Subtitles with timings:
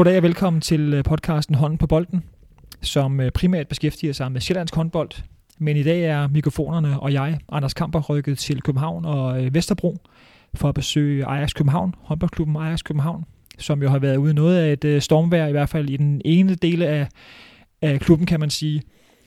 [0.00, 2.24] Goddag og velkommen til øh, podcasten Hånden på bolden,
[2.82, 5.10] som øh, primært beskæftiger sig med Sjællands håndbold.
[5.58, 9.98] Men i dag er mikrofonerne og jeg, Anders Kamper, rykket til København og øh, Vesterbro
[10.54, 13.24] for at besøge Ajax København, håndboldklubben Ajax København,
[13.58, 16.54] som jo har været ude noget af et stormvejr, i hvert fald i den ene
[16.54, 17.08] del af,
[17.82, 18.82] af klubben, kan man sige,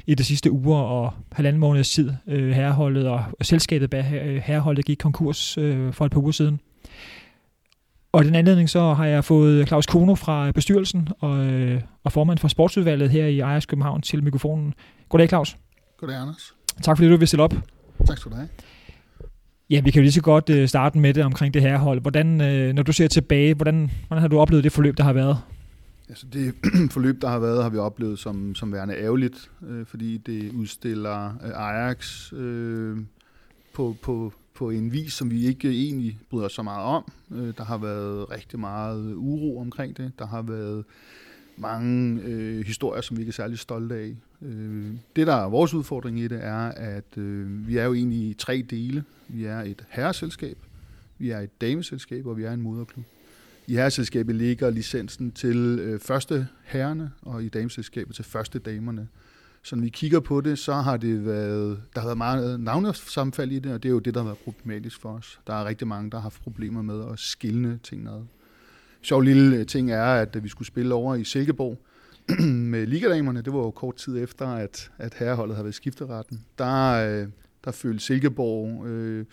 [0.08, 2.12] i de sidste uger og halvanden måneds tid.
[2.28, 4.04] Herreholdet og, og selskabet bag
[4.46, 5.54] herreholdet gik konkurs
[5.92, 6.60] for et par uger siden.
[8.14, 12.12] Og i den anledning så har jeg fået Claus Kono fra bestyrelsen og, øh, og
[12.12, 14.74] formand for sportsudvalget her i Ejers København til mikrofonen.
[15.10, 15.58] Goddag Claus.
[15.98, 16.56] Goddag Anders.
[16.82, 17.54] Tak fordi du vil stille op.
[18.08, 18.50] Tak skal du have.
[19.70, 22.02] Ja, vi kan jo lige så godt øh, starte med det omkring det her hold.
[22.02, 25.14] Hvordan, øh, når du ser tilbage, hvordan, hvordan har du oplevet det forløb, der har
[25.14, 25.38] været?
[26.10, 26.54] Altså det
[26.94, 31.26] forløb, der har været, har vi oplevet som, som værende ærgerligt, øh, fordi det udstiller
[31.44, 32.98] øh, Ajax øh,
[33.74, 37.12] på, på på en vis, som vi ikke egentlig bryder så meget om.
[37.32, 40.12] Øh, der har været rigtig meget uro omkring det.
[40.20, 40.86] Der har været
[41.58, 44.16] mange øh, historier, som vi ikke er særlig stolte af.
[44.42, 48.20] Øh, det, der er vores udfordring i det, er, at øh, vi er jo egentlig
[48.20, 49.04] i tre dele.
[49.28, 50.58] Vi er et herreselskab,
[51.18, 53.06] vi er et dameselskab, og vi er en moderklub.
[53.68, 59.08] I herreselskabet ligger licensen til øh, første herrene, og i dameselskabet til første damerne.
[59.64, 63.52] Så når vi kigger på det, så har det været, der har været meget navnesamfald
[63.52, 65.40] i det, og det er jo det, der har været problematisk for os.
[65.48, 68.24] Der er rigtig mange, der har haft problemer med at skille ting ad.
[69.02, 71.78] Sjov lille øh, ting er, at øh, vi skulle spille over i Silkeborg
[72.74, 73.42] med ligadamerne.
[73.42, 76.46] Det var jo kort tid efter, at, at herreholdet havde været skifteretten.
[76.58, 77.28] Der, øh,
[77.66, 79.26] der følte Silkeborg øh,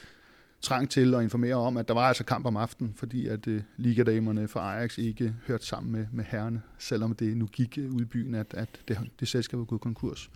[0.60, 3.62] trang til at informere om, at der var altså kamp om aftenen, fordi at øh,
[3.76, 8.00] ligadamerne for Ajax ikke hørte sammen med, med herrene, selvom det nu gik øh, ud
[8.00, 10.30] i byen, at, at det, det selskab var gået konkurs.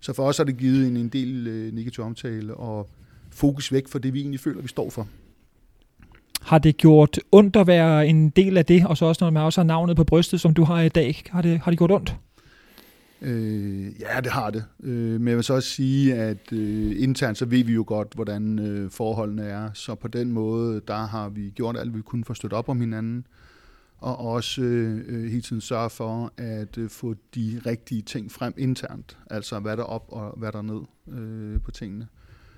[0.00, 2.88] Så for os har det givet en, en del øh, negativ omtale og
[3.30, 5.08] fokus væk fra det, vi egentlig føler, vi står for.
[6.42, 9.42] Har det gjort ondt at være en del af det, og så også når man
[9.42, 11.22] også har navnet på brystet, som du har i dag?
[11.30, 12.16] Har det, har det gjort ondt?
[13.22, 14.64] Øh, ja, det har det.
[14.82, 18.14] Øh, men jeg vil så også sige, at øh, internt så ved vi jo godt,
[18.14, 19.70] hvordan øh, forholdene er.
[19.72, 22.68] Så på den måde, der har vi gjort alt, vi kunne for at støtte op
[22.68, 23.26] om hinanden.
[23.98, 29.18] Og også øh, hele tiden sørge for at øh, få de rigtige ting frem internt.
[29.30, 30.80] Altså hvad der op og hvad der ned
[31.18, 32.06] øh, på tingene.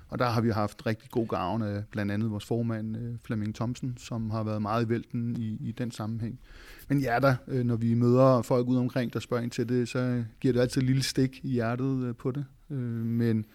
[0.09, 3.55] Og der har vi haft rigtig god gavn af blandt andet vores formand øh, Flemming
[3.55, 6.39] Thomsen, som har været meget i vælten i, i den sammenhæng.
[6.87, 9.89] Men ja da, øh, når vi møder folk ude omkring, der spørger ind til det,
[9.89, 12.45] så giver det altid et lille stik i hjertet øh, på det.
[12.69, 13.45] Men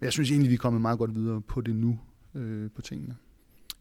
[0.00, 1.98] jeg synes egentlig, vi er kommet meget godt videre på det nu,
[2.76, 3.16] på tingene.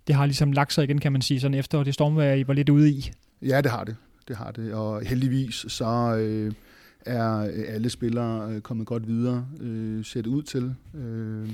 [0.08, 2.54] Det har ligesom lagt sig igen, kan man sige, sådan efter det stormvejr, I var
[2.54, 3.12] lidt ude i.
[3.42, 3.96] Ja, det har det.
[4.28, 4.74] Det har det.
[4.74, 6.54] Og heldigvis så øh,
[7.06, 10.76] er alle spillere kommet godt videre, øh, ser det ud til.
[10.94, 11.50] Øh,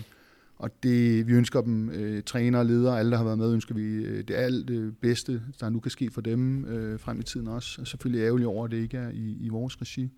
[0.57, 3.81] og det, vi ønsker dem, øh, træner ledere, alle der har været med, ønsker vi
[3.81, 7.47] øh, det alt det bedste, der nu kan ske for dem øh, frem i tiden
[7.47, 7.81] også.
[7.81, 10.09] Og selvfølgelig ærgerlig over, at det ikke er i, i vores regi.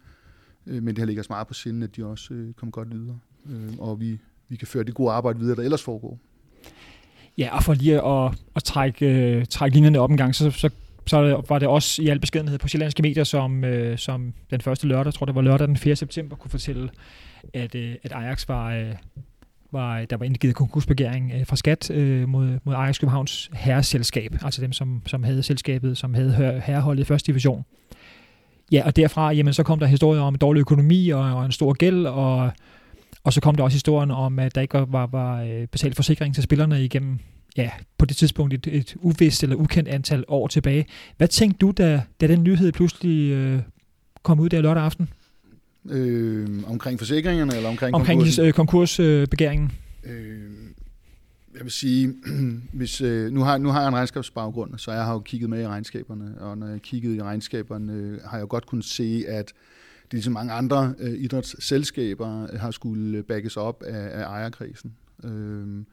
[0.68, 2.92] Øh, men det har ligger os meget på sinden, at de også øh, kommer godt
[2.92, 3.20] videre.
[3.50, 6.20] Øh, og vi, vi kan føre det gode arbejde videre, der ellers foregår.
[7.38, 10.70] Ja, og for lige at, at trække, øh, trække linjerne op en gang, så, så,
[11.06, 14.88] så var det også i al beskedenhed på sjællandske medier, som, øh, som den første
[14.88, 15.96] lørdag, tror det var lørdag den 4.
[15.96, 16.90] september, kunne fortælle,
[17.54, 18.94] at, øh, at Ajax var, øh,
[19.72, 24.62] var, der var indgivet konkursbegæring øh, fra skat øh, mod, mod Ajax Københavns herreselskab, altså
[24.62, 27.66] dem, som, som havde selskabet, som havde herreholdet i første division.
[28.72, 31.74] Ja, og derfra, jamen, så kom der historier om dårlig økonomi og, og en stor
[31.74, 32.52] gæld, og,
[33.24, 35.96] og så kom der også historien om, at der ikke var, var, var øh, betalt
[35.96, 37.20] forsikring til spillerne igennem,
[37.58, 40.86] ja, på det tidspunkt et, et uvist eller ukendt antal år tilbage.
[41.18, 43.60] Hvad tænkte du, da, da den nyhed pludselig øh,
[44.24, 45.10] kom ud der lørdag aften?
[45.92, 48.54] Øh, omkring forsikringerne eller omkring Omkring konkursen?
[48.54, 49.72] konkursbegæringen?
[50.04, 50.42] Øh,
[51.56, 52.14] jeg vil sige,
[52.74, 55.62] hvis, øh, nu, har, nu har jeg en regnskabsbaggrund, så jeg har jo kigget med
[55.62, 59.54] i regnskaberne, og når jeg kiggede i regnskaberne, øh, har jeg godt kunnet se, at
[60.04, 64.94] det ligesom mange andre øh, idrætsselskaber har skulle backes op af, af ejerkrisen.
[65.24, 65.84] Øh,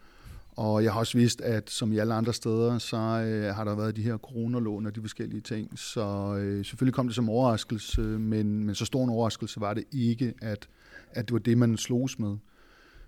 [0.57, 3.75] og jeg har også vidst, at som i alle andre steder, så øh, har der
[3.75, 5.79] været de her coronalån og de forskellige ting.
[5.79, 9.85] Så øh, selvfølgelig kom det som overraskelse, men, men så stor en overraskelse var det
[9.93, 10.69] ikke, at,
[11.13, 12.37] at det var det, man slogs med.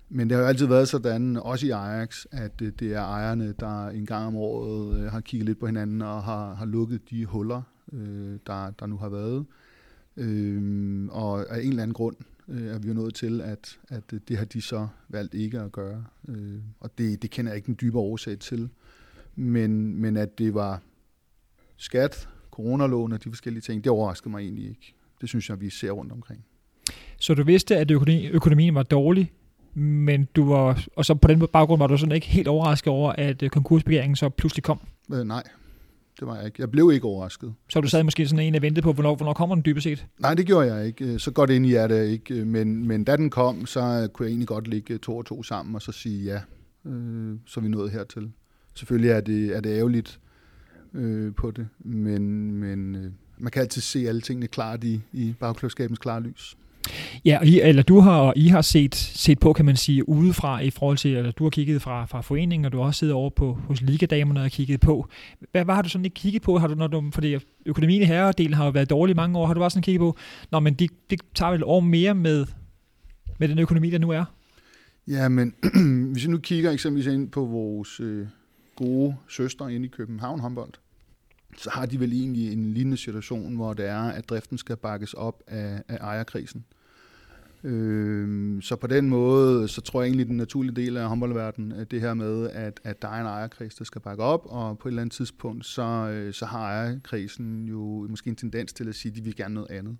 [0.09, 3.53] Men det har jo altid været sådan, også i Ajax, at det, det er ejerne,
[3.59, 7.09] der en gang om året øh, har kigget lidt på hinanden og har, har lukket
[7.09, 7.61] de huller,
[7.93, 9.45] øh, der, der nu har været.
[10.17, 12.15] Øh, og af en eller anden grund,
[12.47, 15.71] øh, er vi jo nået til, at, at det har de så valgt ikke at
[15.71, 16.03] gøre.
[16.29, 18.69] Øh, og det, det kender jeg ikke en dybere årsag til.
[19.35, 20.81] Men, men at det var
[21.77, 24.93] skat, coronalån og de forskellige ting, det overraskede mig egentlig ikke.
[25.21, 26.45] Det synes jeg, vi ser rundt omkring.
[27.19, 29.31] Så du vidste, at økonomi, økonomien var dårlig,
[29.73, 33.11] men du var, og så på den baggrund var du sådan ikke helt overrasket over,
[33.11, 34.79] at konkursbegæringen så pludselig kom?
[35.13, 35.43] Øh, nej,
[36.19, 36.61] det var jeg ikke.
[36.61, 37.53] Jeg blev ikke overrasket.
[37.69, 40.05] Så du sad måske sådan en og ventede på, hvornår, hvornår kommer den dybest set?
[40.19, 41.19] Nej, det gjorde jeg ikke.
[41.19, 42.45] Så godt ind i er det ikke.
[42.45, 45.75] Men, men da den kom, så kunne jeg egentlig godt ligge to og to sammen
[45.75, 46.41] og så sige ja.
[46.85, 48.31] Øh, så vi nået hertil.
[48.73, 50.19] Selvfølgelig er det, er det ærgerligt
[50.93, 55.35] øh, på det, men, men øh, man kan altid se alle tingene klart i, i
[55.39, 56.57] bagklodskabens klare lys.
[57.25, 60.59] Ja, I, eller du har, og I har set, set på, kan man sige, udefra
[60.59, 63.15] i forhold til, eller du har kigget fra, fra foreningen, og du har også siddet
[63.15, 65.07] over på, hos Ligadamerne og kigget på.
[65.51, 66.57] Hvad, hvad har du sådan ikke kigget på?
[66.57, 69.45] Har du, når du, fordi økonomien i herredelen har jo været dårlig i mange år,
[69.45, 70.17] har du også sådan kigget på,
[70.51, 72.45] Nå, men det de tager vel år mere med,
[73.39, 74.25] med den økonomi, der nu er?
[75.07, 75.53] Ja, men
[76.13, 78.27] hvis vi nu kigger eksempelvis ind på vores øh,
[78.75, 80.73] gode søster inde i København håndbold,
[81.57, 85.13] så har de vel egentlig en lignende situation, hvor det er, at driften skal bakkes
[85.13, 86.65] op af, af ejerkrisen.
[87.63, 92.01] Øh, så på den måde, så tror jeg egentlig, den naturlige del af håndboldverdenen, det
[92.01, 94.91] her med, at, at der er en ejerkreds, der skal bakke op, og på et
[94.91, 99.11] eller andet tidspunkt, så, øh, så har ejerkrisen jo måske en tendens til at sige,
[99.11, 99.97] at de vil gerne noget andet.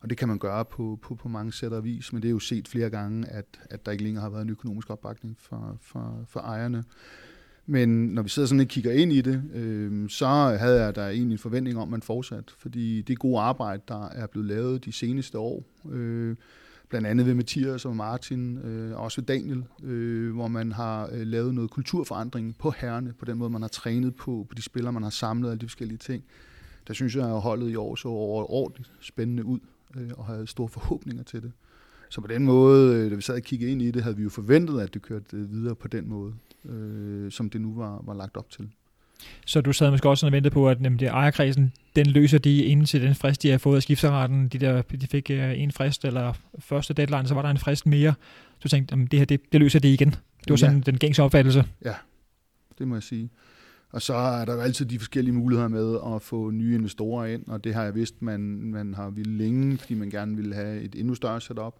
[0.00, 2.32] Og det kan man gøre på, på, på mange sæt og vis, men det er
[2.32, 5.78] jo set flere gange, at, at der ikke længere har været en økonomisk opbakning for,
[5.82, 6.84] for, for ejerne.
[7.66, 10.26] Men når vi sidder sådan og kigger ind i det, øh, så
[10.60, 12.54] havde jeg der egentlig en forventning om, at man fortsat.
[12.58, 16.36] Fordi det gode arbejde, der er blevet lavet de seneste år, øh,
[16.94, 21.26] blandt andet ved Mathias og Martin, øh, også ved Daniel, øh, hvor man har øh,
[21.26, 24.92] lavet noget kulturforandring på herrene, på den måde, man har trænet på, på de spillere,
[24.92, 26.24] man har samlet alle de forskellige ting.
[26.86, 29.58] Der synes jeg, at holdet i år så overordentligt spændende ud,
[29.96, 31.52] øh, og havde store forhåbninger til det.
[32.10, 34.22] Så på den måde, øh, da vi sad og kiggede ind i det, havde vi
[34.22, 38.02] jo forventet, at det kørte øh, videre på den måde øh, som det nu var,
[38.04, 38.68] var lagt op til.
[39.46, 42.64] Så du sad måske også og ventede på, at jamen, det ejerkredsen, den løser de
[42.64, 44.48] inden til den frist, de har fået af skifteretten.
[44.48, 47.86] De, der, de fik uh, en frist, eller første deadline, så var der en frist
[47.86, 48.14] mere.
[48.64, 50.10] Du tænkte, jamen, det her, det, det løser det igen.
[50.10, 50.82] Det var sådan ja.
[50.82, 51.64] den gængse opfattelse.
[51.84, 51.94] Ja,
[52.78, 53.30] det må jeg sige.
[53.90, 57.48] Og så er der jo altid de forskellige muligheder med at få nye investorer ind,
[57.48, 60.80] og det har jeg vidst, man, man har ville længe, fordi man gerne ville have
[60.80, 61.74] et endnu større setup.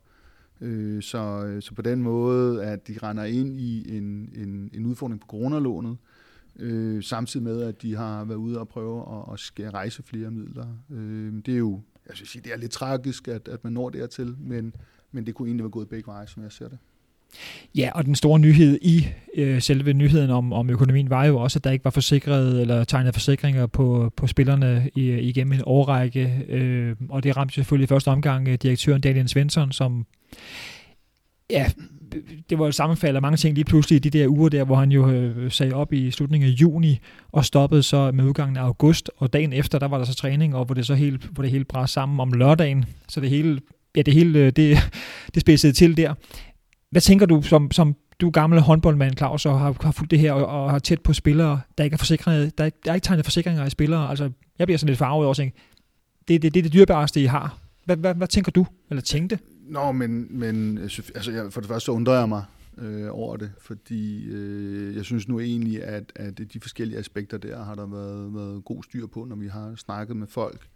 [0.61, 5.21] Øh, så, så på den måde, at de render ind i en, en, en udfordring
[5.21, 5.97] på coronalånet, øh,
[6.59, 10.31] øh, samtidig med, at de har været ude og prøve at, at skal rejse flere
[10.31, 10.67] midler.
[10.91, 13.91] Øh, det er jo, jeg synes, sige, det er lidt tragisk, at, at man når
[13.91, 14.75] dertil, men,
[15.13, 16.79] men det kunne egentlig være gået begge veje, som jeg ser det.
[17.75, 21.59] Ja, og den store nyhed i øh, selve nyheden om, om økonomien var jo også,
[21.59, 26.45] at der ikke var forsikret eller tegnet forsikringer på, på spillerne i, igennem en årrække.
[26.49, 30.07] Øh, og det ramte selvfølgelig i første omgang øh, direktøren Daniel Svensson, som
[31.51, 31.73] ja,
[32.51, 34.77] det var jo sammenfald af mange ting lige pludselig i de der uger der, hvor
[34.77, 36.99] han jo øh, sagde op i slutningen af juni
[37.33, 40.55] og stoppede så med udgangen af august, og dagen efter, der var der så træning,
[40.55, 43.61] og hvor det så helt, hvor det hele brændte sammen om lørdagen, så det hele,
[43.97, 44.79] ja, det hele, øh, det,
[45.35, 46.15] det spidsede til der.
[46.91, 50.33] Hvad tænker du, som, som du gamle håndboldmand, Claus, og har, har fulgt det her,
[50.33, 53.25] og, og har tæt på spillere, der ikke er forsikret, der, der er ikke tegnet
[53.25, 55.59] forsikringer af spillere, altså, jeg bliver sådan lidt farvet over at tænke,
[56.29, 57.59] det, det, det er det dyrbæreste, I har.
[57.85, 59.39] Hvad, hvad, hvad tænker du, eller tænkte?
[59.69, 62.45] Nå, men, men øh, altså, jeg, for det første så undrer jeg mig
[62.79, 67.65] øh, over det, fordi øh, jeg synes nu egentlig, at, at de forskellige aspekter der
[67.65, 70.69] har der været, været god styr på, når vi har snakket med folk.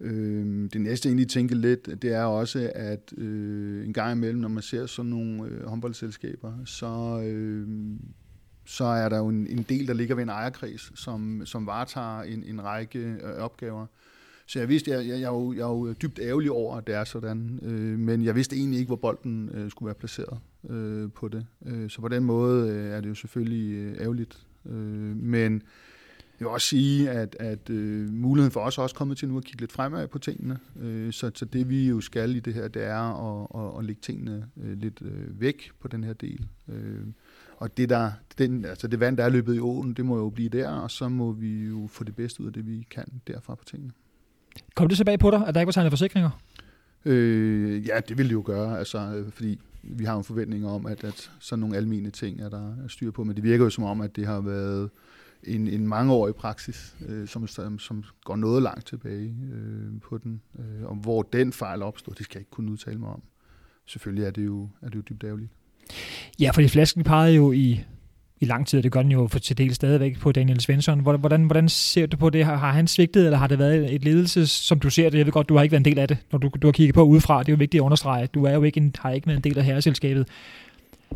[0.00, 4.40] Øh, det næste, jeg egentlig tænker lidt, det er også, at øh, en gang imellem,
[4.40, 7.68] når man ser sådan nogle øh, håndboldselskaber, så, øh,
[8.64, 12.22] så er der jo en, en del, der ligger ved en ejerkreds, som, som varetager
[12.22, 13.86] en, en række øh, opgaver.
[14.50, 16.86] Så jeg vidste, jeg, jeg, jeg, er jo, jeg er jo dybt ærgerlig over, at
[16.86, 20.38] det er sådan, øh, men jeg vidste egentlig ikke, hvor bolden øh, skulle være placeret
[20.70, 21.46] øh, på det.
[21.66, 24.46] Øh, så på den måde øh, er det jo selvfølgelig øh, ærgerligt.
[24.66, 25.52] Øh, men
[26.40, 29.38] jeg vil også sige, at, at øh, muligheden for os er også kommet til nu
[29.38, 30.58] at kigge lidt fremad på tingene.
[30.80, 33.84] Øh, så, så det vi jo skal i det her, det er at, at, at
[33.84, 36.46] lægge tingene øh, lidt øh, væk på den her del.
[36.68, 37.06] Øh,
[37.56, 40.30] og det, der, den, altså det vand, der er løbet i åen, det må jo
[40.30, 43.04] blive der, og så må vi jo få det bedste ud af det, vi kan
[43.26, 43.92] derfra på tingene.
[44.74, 46.30] Kom det tilbage på dig, at der ikke var tegnet forsikringer?
[47.04, 50.86] Øh, ja, det ville det jo gøre, altså, øh, fordi vi har en forventning om,
[50.86, 53.70] at, at sådan nogle almene ting er der er styr på, men det virker jo
[53.70, 54.90] som om, at det har været
[55.44, 60.40] en, en mangeårig praksis, øh, som, som, som går noget langt tilbage øh, på den.
[60.58, 63.22] Øh, og hvor den fejl opstod, det skal jeg ikke kunne udtale mig om.
[63.86, 65.50] Selvfølgelig er det jo, er det jo dybt ærgerligt.
[66.40, 67.84] Ja, fordi flasken pegede jo i
[68.40, 71.00] i lang tid, og det gør den jo for til del stadigvæk på Daniel Svensson.
[71.00, 72.44] Hvordan, hvordan ser du på det?
[72.44, 75.18] Har, har han svigtet, eller har det været et ledelse, som du ser det?
[75.18, 76.72] Jeg ved godt, du har ikke været en del af det, når du, du har
[76.72, 77.38] kigget på udefra.
[77.38, 79.44] Det er jo vigtigt at understrege, du er jo ikke en, har ikke været en
[79.44, 80.28] del af herreselskabet.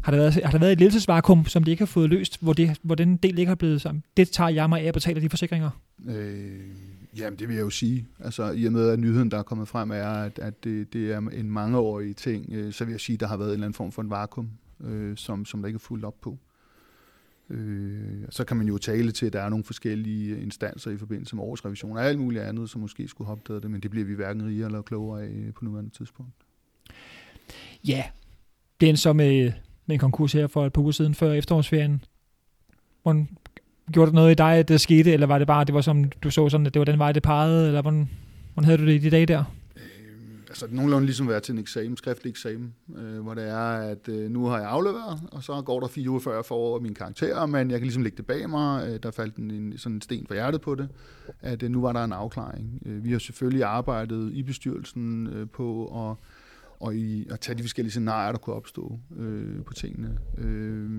[0.02, 2.52] Har der, været, har der været et ledelsesvakuum, som de ikke har fået løst, hvor,
[2.52, 4.02] det, hvor den del ikke har blevet sammen?
[4.16, 5.70] Det tager jeg mig af at betale de forsikringer.
[6.08, 6.34] Øh,
[7.18, 8.06] jamen, det vil jeg jo sige.
[8.24, 11.12] Altså, i og med, at nyheden, der er kommet frem, er, at, at det, det
[11.12, 13.66] er en mangeårig ting, øh, så vil jeg sige, at der har været en eller
[13.66, 14.50] anden form for en vakuum,
[14.84, 16.38] øh, som, som der ikke er fuldt op på.
[17.50, 21.36] Øh, så kan man jo tale til, at der er nogle forskellige instanser i forbindelse
[21.36, 24.06] med årsrevision og alt muligt andet, som måske skulle have opdaget det, men det bliver
[24.06, 26.32] vi hverken rigere eller klogere af øh, på nuværende tidspunkt.
[27.88, 28.04] Ja,
[28.80, 29.52] det er så med,
[29.86, 32.04] med en konkurs her for et par uger siden før efterårsferien.
[33.02, 33.28] Hvordan,
[33.92, 36.04] gjorde det noget i dig, at det skete, eller var det bare, det var som,
[36.04, 38.10] du så sådan, at det var den vej, det pegede, eller hvordan,
[38.54, 39.44] hvordan havde du det i de dage der?
[40.62, 44.30] Altså nogenlunde ligesom være til en eksamen, skriftlig eksamen, øh, hvor det er, at øh,
[44.30, 46.94] nu har jeg afleveret, og så går der fire uger før jeg får over mine
[46.94, 48.88] karakterer, men jeg kan ligesom lægge det bag mig.
[48.88, 50.88] Øh, der faldt en, en, sådan en sten for hjertet på det,
[51.40, 52.82] at øh, nu var der en afklaring.
[52.86, 56.16] Øh, vi har selvfølgelig arbejdet i bestyrelsen øh, på at
[56.80, 60.18] og i at tage de forskellige scenarier, der kunne opstå øh, på tingene.
[60.38, 60.90] Øh,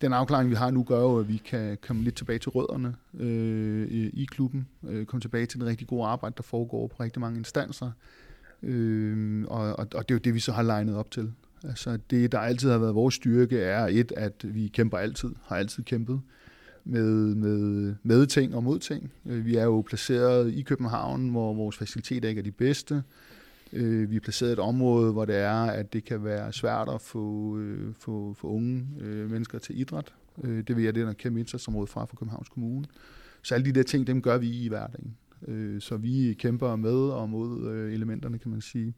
[0.00, 2.94] den afklaring, vi har nu, gør jo, at vi kan komme lidt tilbage til rødderne
[3.18, 7.20] øh, i klubben, øh, komme tilbage til det rigtig gode arbejde, der foregår på rigtig
[7.20, 7.90] mange instanser.
[8.62, 11.32] Øh, og, og, og det er jo det, vi så har legnet op til.
[11.64, 15.56] Altså det, der altid har været vores styrke, er et, at vi kæmper altid, har
[15.56, 16.20] altid kæmpet
[16.84, 19.12] med, med, med ting og mod ting.
[19.26, 23.02] Øh, vi er jo placeret i København, hvor vores faciliteter ikke er de bedste.
[23.72, 26.88] Øh, vi er placeret i et område, hvor det er, at det kan være svært
[26.88, 30.14] at få, øh, få, få unge øh, mennesker til idræt.
[30.44, 32.84] Øh, det vil jeg, det er en kæmpe indsatsområde fra for Københavns Kommune.
[33.42, 35.16] Så alle de der ting, dem gør vi i hverdagen.
[35.48, 38.94] Øh, så vi kæmper med og mod øh, elementerne, kan man sige.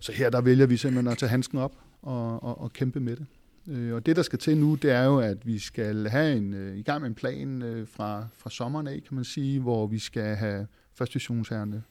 [0.00, 3.16] Så her der vælger vi simpelthen at tage handsken op og, og, og kæmpe med
[3.16, 3.26] det.
[3.68, 6.54] Øh, og det, der skal til nu, det er jo, at vi skal have en,
[6.54, 9.86] øh, i gang med en plan øh, fra, fra sommeren af, kan man sige, hvor
[9.86, 11.82] vi skal have første divisionsherrene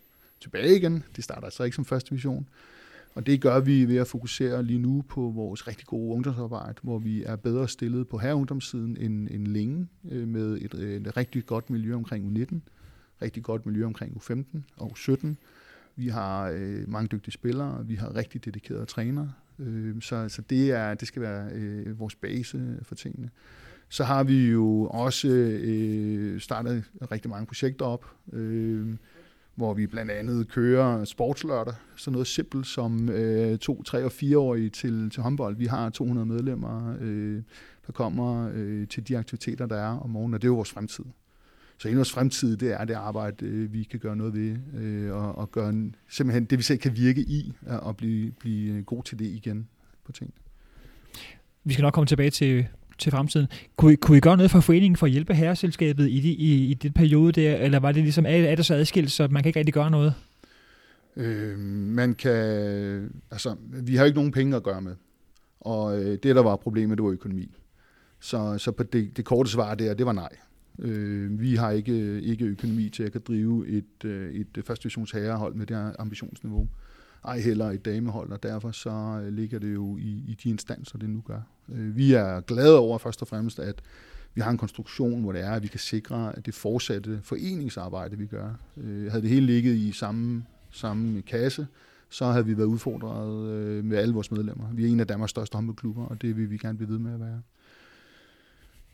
[0.41, 1.03] tilbage igen.
[1.15, 2.49] De starter altså ikke som første division.
[3.15, 6.99] Og det gør vi ved at fokusere lige nu på vores rigtig gode ungdomsarbejde, hvor
[6.99, 11.69] vi er bedre stillet på herreungdomssiden end, end længe, øh, med et, et rigtig godt
[11.69, 12.59] miljø omkring U19
[13.21, 15.27] rigtig godt miljø omkring U15 og U17.
[15.95, 20.71] Vi har øh, mange dygtige spillere, vi har rigtig dedikerede trænere, øh, så, så det,
[20.71, 23.29] er, det skal være øh, vores base for tingene.
[23.89, 25.27] Så har vi jo også
[25.63, 28.95] øh, startet rigtig mange projekter op, øh,
[29.55, 34.69] hvor vi blandt andet kører sportslørdag, så noget simpelt som øh, to, tre og fireårige
[34.69, 35.55] til, til håndbold.
[35.55, 37.41] Vi har 200 medlemmer, øh,
[37.87, 40.71] der kommer øh, til de aktiviteter, der er om morgenen, og det er jo vores
[40.71, 41.05] fremtid.
[41.77, 45.13] Så en vores fremtid, det er det arbejde, øh, vi kan gøre noget ved, øh,
[45.13, 49.03] og, og gøre en, simpelthen det, vi selv kan virke i, og blive, blive god
[49.03, 49.67] til det igen
[50.05, 50.33] på ting.
[51.63, 52.67] Vi skal nok komme tilbage til,
[52.97, 53.47] til fremtiden.
[53.75, 56.65] Kunne I, kunne I gøre noget for foreningen for at hjælpe herreselskabet i, de, i,
[56.65, 59.49] i den periode der, eller var det ligesom, er, det så adskilt, så man kan
[59.49, 60.13] ikke rigtig gøre noget?
[61.15, 62.33] Øh, man kan,
[63.31, 64.95] altså, vi har ikke nogen penge at gøre med,
[65.59, 67.55] og øh, det, der var problemet, det var økonomi.
[68.19, 70.29] Så, så på det, det korte svar der, det var nej.
[70.79, 75.11] Øh, vi har ikke, ikke økonomi til at kan drive et, øh, et første divisions
[75.11, 76.67] herrehold med det her ambitionsniveau.
[77.25, 80.97] Ej heller et damehold, og derfor så øh, ligger det jo i, i de instanser,
[80.97, 81.41] det nu gør.
[81.69, 83.81] Øh, vi er glade over først og fremmest, at
[84.33, 88.17] vi har en konstruktion, hvor det er, at vi kan sikre, at det fortsatte foreningsarbejde,
[88.17, 88.53] vi gør.
[88.77, 91.67] Øh, havde det hele ligget i samme, samme kasse,
[92.09, 94.73] så havde vi været udfordret øh, med alle vores medlemmer.
[94.73, 97.13] Vi er en af Danmarks største håndboldklubber, og det vil vi gerne blive ved med
[97.13, 97.41] at være.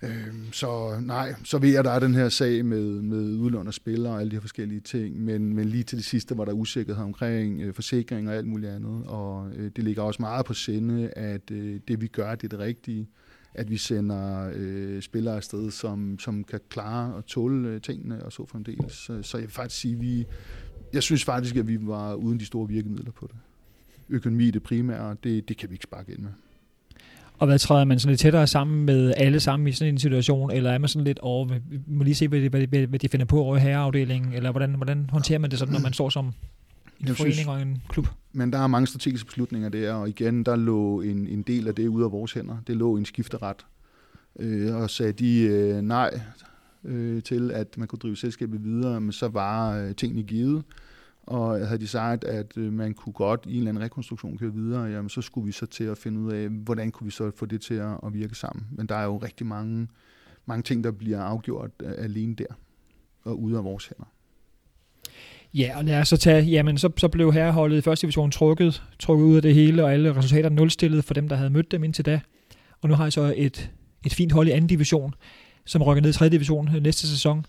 [0.04, 3.68] Øh, så nej, så ved jeg, at der er den her sag med, med udlån
[3.68, 6.46] af spillere og alle de her forskellige ting, men, men lige til det sidste var
[6.46, 10.46] der usikkerhed omkring øh, forsikring og alt muligt andet, og øh, det ligger også meget
[10.46, 13.10] på sinde, at øh, det vi gør, det er det rigtige,
[13.54, 18.32] at vi sender øh, spillere afsted, som, som kan klare og tåle øh, tingene og
[18.32, 18.94] så fremdeles.
[18.94, 20.26] Så, så jeg vil faktisk sige, vi,
[20.94, 23.36] jeg synes faktisk, at vi var uden de store virkemidler på det.
[24.10, 26.32] Økonomi det primære, det, det kan vi ikke sparke ind med.
[27.42, 30.52] Og hvad træder man sådan lidt tættere sammen med alle sammen i sådan en situation,
[30.52, 33.00] eller er man sådan lidt over, vi må lige se, hvad de, hvad de, hvad
[33.00, 35.94] de finder på over i herreafdelingen, eller hvordan, hvordan håndterer man det sådan, når man
[35.94, 36.34] står som en
[37.08, 38.08] jeg forening synes, og en klub?
[38.34, 41.76] Men der er mange strategiske beslutninger der, og igen, der lå en, en del af
[41.76, 42.58] det ude af vores hænder.
[42.68, 43.66] Det lå en skifteret.
[44.40, 46.20] Øh, og sagde de øh, nej
[46.84, 50.64] øh, til, at man kunne drive selskabet videre, men så var øh, tingene givet.
[51.32, 54.54] Og havde de sagt, at øh, man kunne godt i en eller anden rekonstruktion køre
[54.54, 57.32] videre, jamen så skulle vi så til at finde ud af, hvordan kunne vi så
[57.36, 58.68] få det til at, at virke sammen.
[58.72, 59.88] Men der er jo rigtig mange,
[60.46, 62.46] mange ting, der bliver afgjort øh, alene der
[63.24, 64.12] og ude af vores hænder.
[65.54, 68.84] Ja, og lad os så tage, jamen så, så blev herreholdet i første division trukket,
[69.00, 71.84] trukket ud af det hele, og alle resultater nulstillet for dem, der havde mødt dem
[71.84, 72.20] indtil da.
[72.82, 73.72] Og nu har jeg så et,
[74.06, 75.14] et fint hold i anden division,
[75.66, 77.46] som rykker ned i tredje division øh, næste sæson.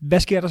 [0.00, 0.48] Hvad sker der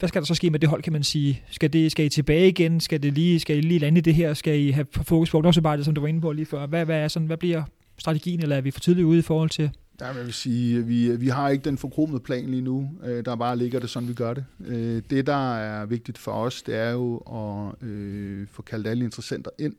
[0.00, 1.42] hvad skal der så ske med det hold, kan man sige?
[1.50, 2.80] Skal, det, skal I tilbage igen?
[2.80, 4.34] Skal, det lige, skal I lige lande det her?
[4.34, 6.66] Skal I have fokus på ungdomsarbejdet, som du var inde på lige før?
[6.66, 7.62] Hvad, hvad, er sådan, hvad bliver
[7.98, 11.16] strategien, eller er vi for tidligt ude i forhold til Ja, jeg vil sige, vi,
[11.16, 12.90] vi har ikke den forkromede plan lige nu.
[13.04, 14.44] Øh, der bare ligger det sådan, vi gør det.
[14.66, 19.04] Øh, det, der er vigtigt for os, det er jo at øh, få kaldt alle
[19.04, 19.74] interessenter ind.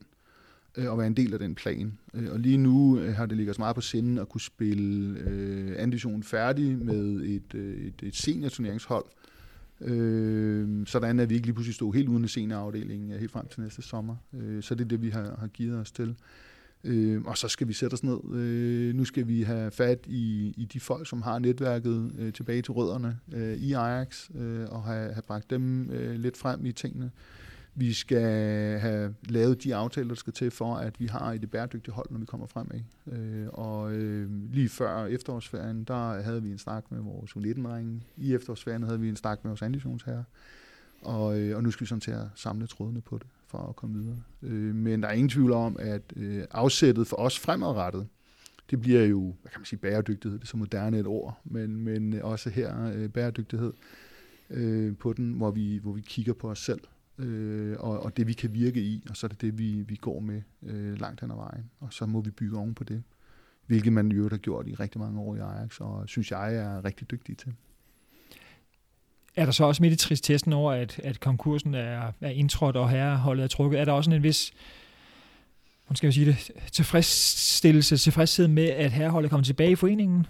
[0.77, 1.97] Øh, og være en del af den plan.
[2.13, 5.19] Øh, og lige nu øh, har det ligget os meget på sinden at kunne spille
[5.19, 9.05] øh, anden færdig med et, et, et, et seniorturneringshold,
[9.81, 13.61] øh, sådan at vi ikke lige pludselig stod helt uden seniorafdelingen øh, helt frem til
[13.61, 14.15] næste sommer.
[14.33, 16.15] Øh, så det er det, vi har, har givet os til.
[16.83, 18.19] Øh, og så skal vi sætte os ned.
[18.33, 22.61] Øh, nu skal vi have fat i, i de folk, som har netværket øh, tilbage
[22.61, 26.71] til rødderne øh, i Ajax, øh, og have, have bragt dem øh, lidt frem i
[26.71, 27.11] tingene.
[27.75, 31.95] Vi skal have lavet de aftaler, der skal til for, at vi har et bæredygtigt
[31.95, 32.79] hold, når vi kommer fremad.
[33.11, 38.01] Øh, og øh, lige før efterårsferien, der havde vi en snak med vores U19-drenge.
[38.17, 40.23] I efterårsferien havde vi en snak med vores ambitionsherrer.
[41.01, 43.75] Og, øh, og nu skal vi sådan til at samle trådene på det for at
[43.75, 44.17] komme videre.
[44.41, 48.07] Øh, men der er ingen tvivl om, at øh, afsættet for os fremadrettet,
[48.69, 51.75] det bliver jo, hvad kan man sige, bæredygtighed, det er så moderne et ord, men,
[51.75, 53.73] men også her øh, bæredygtighed
[54.49, 56.81] øh, på den, hvor vi, hvor vi kigger på os selv,
[57.17, 59.95] øh, og, og det vi kan virke i, og så er det det, vi, vi
[59.95, 63.03] går med øh, langt hen ad vejen, og så må vi bygge oven på det,
[63.65, 66.85] hvilket man jo har gjort i rigtig mange år i Ajax, og synes jeg er
[66.85, 67.53] rigtig dygtig til.
[69.35, 72.89] Er der så også midt i tristessen over, at, at konkursen er, er indtrådt, og
[72.89, 73.79] herreholdet er trukket?
[73.79, 74.53] Er der også en vis
[75.91, 80.27] hvordan skal jeg sige det, tilfredsstillelse, tilfredshed med, at herreholdet kommer tilbage i foreningen?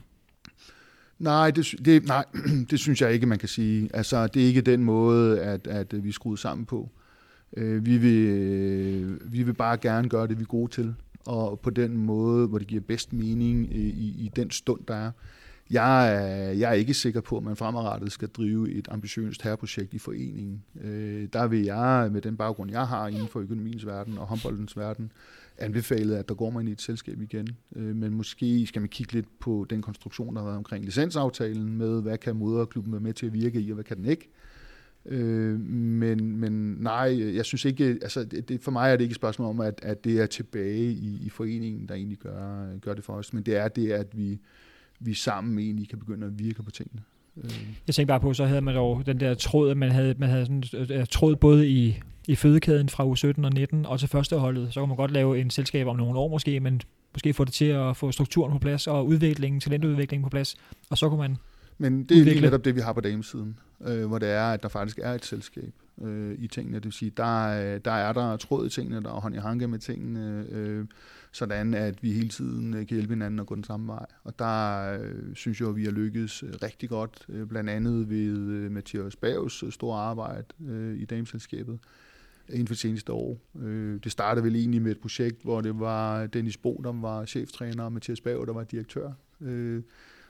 [1.21, 2.25] Nej, det, det, nej,
[2.69, 3.89] det synes jeg ikke, man kan sige.
[3.93, 6.89] Altså, det er ikke den måde, at, at øh, vi er skruet sammen på.
[7.57, 11.59] Øh, vi, vil, øh, vi vil bare gerne gøre det, vi er gode til, og
[11.59, 15.11] på den måde, hvor det giver bedst mening øh, i, i den stund, der er.
[15.71, 19.93] Jeg er, jeg er ikke sikker på, at man fremadrettet skal drive et ambitiøst herreprojekt
[19.93, 20.63] i foreningen.
[20.81, 24.77] Øh, der vil jeg, med den baggrund, jeg har inden for økonomiens verden og håndboldens
[24.77, 25.11] verden,
[25.57, 27.47] anbefale, at der går man i et selskab igen.
[27.75, 31.77] Øh, men måske skal man kigge lidt på den konstruktion, der har været omkring licensaftalen
[31.77, 34.29] med, hvad kan moderklubben være med til at virke i, og hvad kan den ikke.
[35.05, 39.11] Øh, men, men nej, jeg synes ikke, altså det, det, for mig er det ikke
[39.11, 42.93] et spørgsmål om, at, at det er tilbage i, i foreningen, der egentlig gør, gør
[42.93, 44.39] det for os, men det er det, at vi,
[45.01, 47.01] vi sammen egentlig kan begynde at virke på tingene.
[47.37, 47.51] Øh.
[47.87, 50.29] Jeg tænker bare på, så havde man dog den der tråd, at man havde, man
[50.29, 54.09] havde sådan, uh, tråd både i, i fødekæden fra u 17 og 19 og til
[54.09, 54.73] førsteholdet.
[54.73, 56.81] Så kan man godt lave en selskab om nogle år måske, men
[57.13, 60.55] måske få det til at få strukturen på plads og udviklingen, talentudviklingen på plads.
[60.89, 61.37] Og så kunne man
[61.77, 64.63] Men det er lige netop det, vi har på damesiden, øh, hvor det er, at
[64.63, 66.75] der faktisk er et selskab øh, i tingene.
[66.75, 69.37] Det vil sige, der, øh, der er der tråd i tingene, der er hånd i
[69.37, 70.45] hanke med tingene.
[70.49, 70.85] Øh,
[71.31, 74.05] sådan at vi hele tiden øh, kan hjælpe hinanden og gå den samme vej.
[74.23, 78.09] Og der øh, synes jeg, at vi har lykkedes øh, rigtig godt, øh, blandt andet
[78.09, 81.79] ved øh, Mathias Bavs store arbejde øh, i dameselskabet
[82.49, 83.37] inden for seneste år.
[83.59, 87.25] Øh, det startede vel egentlig med et projekt, hvor det var Dennis Bo, der var
[87.25, 89.11] cheftræner, og Mathias Bav, der var direktør.
[89.41, 89.83] Øh,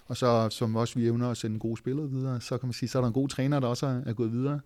[0.06, 2.90] og så, som også vi evner at sende gode spillere videre, så kan man sige,
[2.90, 4.60] så er der en god træner, der også er gået videre.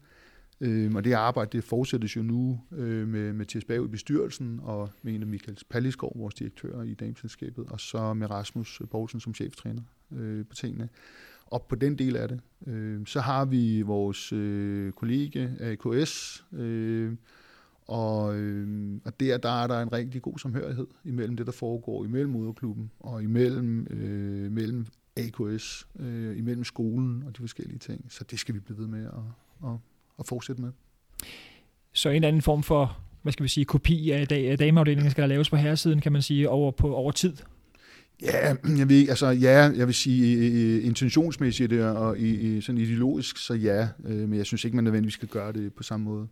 [0.61, 4.89] Øh, og det arbejde, det fortsættes jo nu øh, med Mathias Bag i bestyrelsen, og
[5.01, 9.33] med en af Michael Palliskov, vores direktør i dameselskabet, og så med Rasmus Poulsen som
[9.33, 10.89] cheftræner øh, på tingene.
[11.45, 17.13] Og på den del af det, øh, så har vi vores øh, kollega AKS, øh,
[17.87, 22.05] og, øh, og der, der er der en rigtig god samhørighed imellem det, der foregår
[22.05, 24.85] imellem moderklubben og imellem øh, mellem
[25.17, 28.05] AKS, øh, imellem skolen og de forskellige ting.
[28.09, 29.77] Så det skal vi blive ved med at, at
[30.19, 30.71] at fortsætte med.
[31.93, 35.49] Så en anden form for, hvad skal vi sige, kopi af dameafdelingen skal der laves
[35.49, 37.33] på herresiden, kan man sige, over, på, over tid?
[38.21, 43.87] Ja, jeg vil, altså, ja, jeg vil sige intentionsmæssigt og i, sådan ideologisk, så ja,
[44.05, 46.27] øh, men jeg synes ikke, man nødvendigvis skal gøre det på samme måde.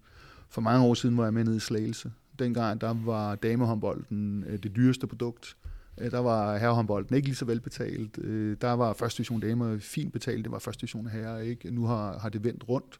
[0.49, 2.11] For mange år siden var jeg med nede i Slagelse.
[2.39, 5.55] Dengang der var damehåndbolden øh, det dyreste produkt.
[5.97, 8.15] Øh, der var herrehåndbolden ikke lige så velbetalt.
[8.61, 11.71] Der var første division damer fint betalt, det var første division herrer ikke.
[11.71, 12.99] Nu har, har det vendt rundt.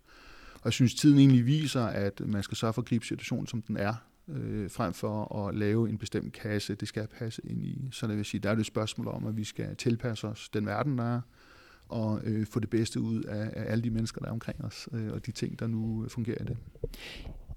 [0.64, 3.62] Og jeg synes, tiden egentlig viser, at man skal sørge for at gribe situationen, som
[3.62, 3.94] den er,
[4.30, 7.88] øh, frem for at lave en bestemt kasse, det skal passe ind i.
[7.92, 10.50] Så det vil sige, der er det et spørgsmål om, at vi skal tilpasse os
[10.50, 11.22] den verden, der er,
[11.90, 14.90] og øh, få det bedste ud af, af alle de mennesker, der er omkring os,
[14.94, 16.58] øh, og de ting, der nu fungerer i det.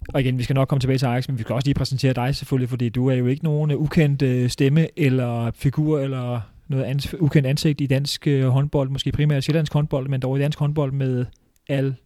[0.09, 2.13] Og igen, vi skal nok komme tilbage til Ajax, men vi skal også lige præsentere
[2.13, 6.85] dig selvfølgelig, fordi du er jo ikke nogen ukendt øh, stemme eller figur eller noget
[6.85, 10.59] ans- ukendt ansigt i dansk øh, håndbold, måske primært sjællandsk håndbold, men dog i dansk
[10.59, 11.27] håndbold med
[11.69, 11.97] al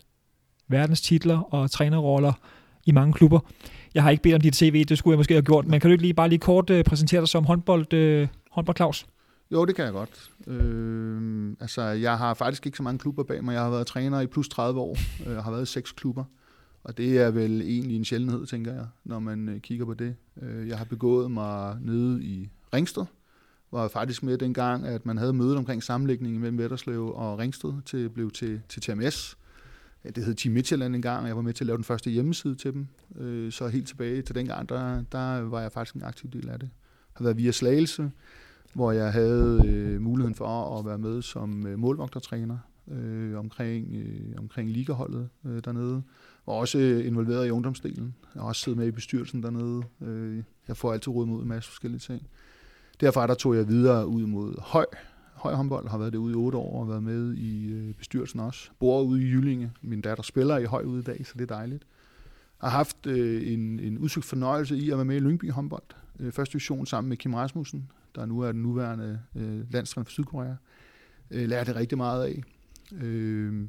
[0.70, 2.32] verdens titler og trænerroller
[2.86, 3.40] i mange klubber.
[3.94, 5.88] Jeg har ikke bedt om dit CV, det skulle jeg måske have gjort, men kan
[5.88, 9.06] du ikke lige bare lige kort øh, præsentere dig som håndbold, øh, håndbold Claus?
[9.52, 10.30] Jo, det kan jeg godt.
[10.46, 13.52] Øh, altså, jeg har faktisk ikke så mange klubber bag mig.
[13.52, 14.96] Jeg har været træner i plus 30 år.
[15.26, 16.24] Øh, jeg har været i seks klubber.
[16.84, 20.14] Og det er vel egentlig en sjældenhed, tænker jeg, når man øh, kigger på det.
[20.42, 23.04] Øh, jeg har begået mig nede i Ringsted,
[23.72, 28.08] var faktisk med dengang, at man havde mødet omkring sammenlægningen mellem Vetterslev og Ringsted til
[28.08, 29.36] blev til, til TMS
[30.04, 32.54] det hed Team Midtjylland engang, og jeg var med til at lave den første hjemmeside
[32.54, 32.86] til dem.
[33.18, 36.58] Øh, så helt tilbage til dengang, der, der var jeg faktisk en aktiv del af
[36.58, 36.68] det.
[36.68, 38.10] Jeg har været via Slagelse,
[38.74, 42.58] hvor jeg havde øh, muligheden for at være med som øh, målvogtertræner
[42.90, 46.02] øh, omkring, øh, omkring ligaholdet øh, dernede.
[46.46, 48.14] Og også øh, involveret i ungdomsdelen.
[48.34, 49.82] Jeg har også siddet med i bestyrelsen dernede.
[50.02, 52.26] Øh, jeg får altid råd mod en masse forskellige ting.
[53.00, 54.86] Derfra der tog jeg videre ud mod Høj,
[55.40, 58.70] høj håndbold, har været derude i otte år og været med i øh, bestyrelsen også.
[58.78, 59.72] Bor ude i Jyllinge.
[59.82, 61.86] Min datter spiller i høj ude i dag, så det er dejligt.
[62.62, 65.82] Jeg har haft øh, en, en udsøgt fornøjelse i at være med i Lyngby håndbold.
[66.20, 70.10] Øh, første division sammen med Kim Rasmussen, der nu er den nuværende øh, landstræner for
[70.10, 70.54] Sydkorea.
[71.30, 72.42] Øh, lærte det rigtig meget af.
[73.04, 73.68] Øh,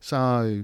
[0.00, 0.58] så øh,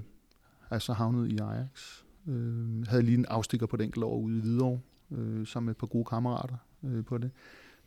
[0.69, 2.03] er jeg så havnet i Ajax.
[2.27, 4.79] Øh, havde lige en afstikker på den enkelt år ude i Hvidovre,
[5.11, 7.31] øh, sammen med et par gode kammerater øh, på det.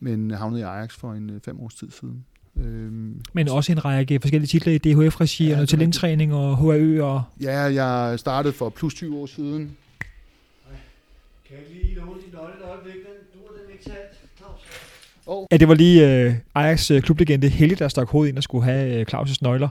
[0.00, 2.24] Men øh, havnede i Ajax for en øh, fem års tid siden.
[2.56, 7.02] Øhm, Men også en række forskellige titler i DHF-regi, ja, og noget talenttræning og HAØ
[7.02, 7.22] og...
[7.40, 9.76] Ja, jeg startede for plus 20 år siden.
[11.48, 12.94] Kan jeg lige låne din nøgle et øjeblik?
[12.94, 13.02] Den,
[13.34, 14.24] du er den ikke talt,
[15.26, 15.46] Oh.
[15.52, 18.64] Ja, det var lige uh, Ajax uh, klublegende Helge, der stak hovedet ind og skulle
[18.64, 19.68] have uh, Claus' nøgler.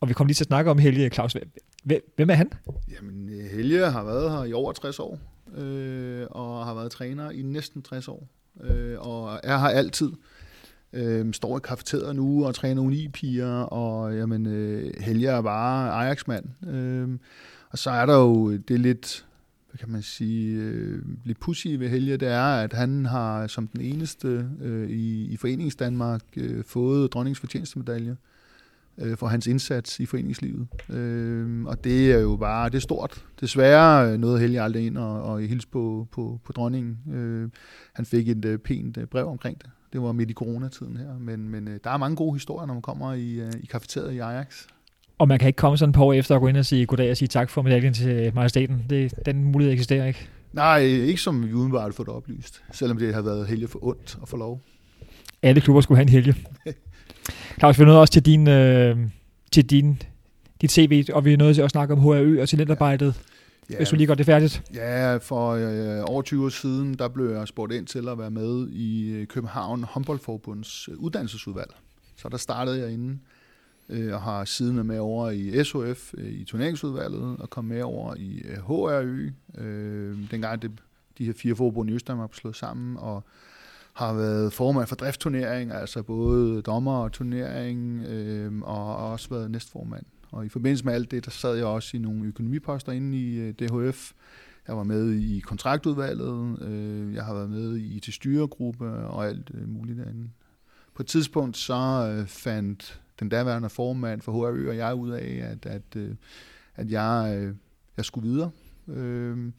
[0.00, 1.10] Og vi kom lige til at snakke om Helge.
[1.10, 1.36] Claus,
[2.16, 2.50] hvem er han?
[2.96, 5.18] Jamen, Helge har været her i over 60 år,
[5.56, 8.28] øh, og har været træner i næsten 60 år,
[8.64, 10.06] øh, og er her altid.
[10.06, 10.14] Øh,
[10.92, 16.68] øh, står i kafeteriet nu og træner uni-piger, og jamen, øh, Helge er bare Ajax-mand.
[16.68, 17.18] Øh,
[17.70, 19.26] og så er der jo det lidt,
[19.70, 23.66] hvad kan man sige, øh, lidt pussy ved Helge, det er, at han har som
[23.66, 28.16] den eneste øh, i, i Forenings Danmark øh, fået dronningens fortjenestemedalje
[28.98, 30.66] øh, for hans indsats i foreningslivet.
[30.90, 33.24] Øh, og det er jo bare, det er stort.
[33.40, 36.98] Desværre øh, nåede Helge aldrig ind og, og hilse på, på, på dronningen.
[37.14, 37.48] Øh,
[37.92, 39.70] han fik et øh, pænt øh, brev omkring det.
[39.92, 42.74] Det var midt i coronatiden her, men, men øh, der er mange gode historier, når
[42.74, 44.66] man kommer i, øh, i kafeteriet i Ajax.
[45.18, 47.10] Og man kan ikke komme sådan par år efter at gå ind og sige goddag
[47.10, 48.84] og sige tak for medaljen til majestaten.
[48.90, 50.28] Det, den mulighed eksisterer ikke.
[50.52, 54.18] Nej, ikke som vi udenbart får det oplyst, selvom det har været helge for ondt
[54.22, 54.60] at få lov.
[55.42, 56.34] Alle klubber skulle have en helge.
[57.58, 58.96] Claus, vi nåede også til din, øh,
[59.52, 60.02] til din,
[60.60, 63.14] dit CV, og vi er nødt til at snakke om HRØ og talentarbejdet.
[63.70, 64.62] Ja, hvis du lige gør det færdigt.
[64.74, 68.30] Ja, for øh, over 20 år siden, der blev jeg spurgt ind til at være
[68.30, 71.70] med i øh, København håndboldforbunds øh, uddannelsesudvalg.
[72.16, 73.20] Så der startede jeg inden
[73.88, 78.14] øh, og har siden med over i SOF, øh, i turneringsudvalget, og kom med over
[78.14, 80.70] i øh, HRØ, øh, dengang det,
[81.18, 83.24] de her fire forbund i Østdanmark blev slået sammen, og
[83.92, 90.04] har været formand for driftturnering, altså både dommer og turnering, øh, og også været næstformand.
[90.30, 93.36] Og i forbindelse med alt det, der sad jeg også i nogle økonomiposter inde i
[93.36, 94.12] øh, DHF.
[94.68, 99.50] Jeg var med i kontraktudvalget, øh, jeg har været med i til styregruppe og alt
[99.54, 100.30] øh, muligt andet.
[100.94, 105.40] På et tidspunkt så øh, fandt den daværende formand for HRØ og jeg ud af,
[105.50, 106.14] at, at, øh,
[106.74, 107.54] at jeg, øh,
[107.96, 108.50] jeg skulle videre.
[108.88, 109.52] Øh,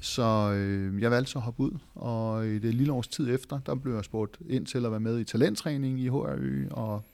[0.00, 3.60] så øh, jeg valgte så at hoppe ud, og i det lille års tid efter,
[3.66, 7.04] der blev jeg spurgt ind til at være med i talenttræning i HRØ, og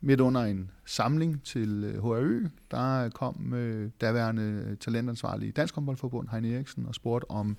[0.00, 5.52] midt under en samling til øh, HRØ, der øh, kom øh, daværende øh, talentansvarlig i
[5.52, 7.56] Dansk Håndboldforbund, Heine Eriksen, og spurgte, om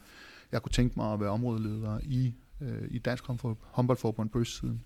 [0.51, 3.23] jeg kunne tænke mig at være områdeleder i, øh, i Dansk
[3.71, 4.81] Håndboldforbund på østsiden.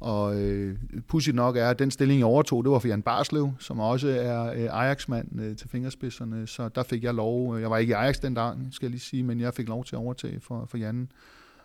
[0.00, 3.52] Og øh, pudsigt nok er, at den stilling, jeg overtog, det var for Jan Barslev,
[3.58, 6.46] som også er øh, Ajax-mand øh, til fingerspidserne.
[6.46, 7.58] Så der fik jeg lov.
[7.58, 9.84] Jeg var ikke i Ajax den dag, skal jeg lige sige, men jeg fik lov
[9.84, 11.08] til at overtage for, for Jan.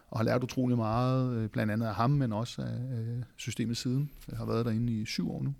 [0.09, 3.77] Og har lært utrolig meget, øh, blandt andet af ham, men også af øh, systemet
[3.77, 4.09] siden.
[4.29, 5.53] Jeg har været derinde i syv år nu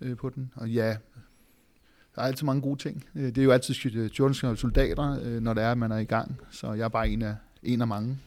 [0.00, 0.52] øh, på den.
[0.54, 0.96] Og ja,
[2.14, 3.04] der er altid mange gode ting.
[3.14, 3.74] Øh, det er jo altid
[4.18, 6.36] jordanske soldater, øh, når det er, at man er i gang.
[6.50, 8.18] Så jeg er bare en af, en af mange.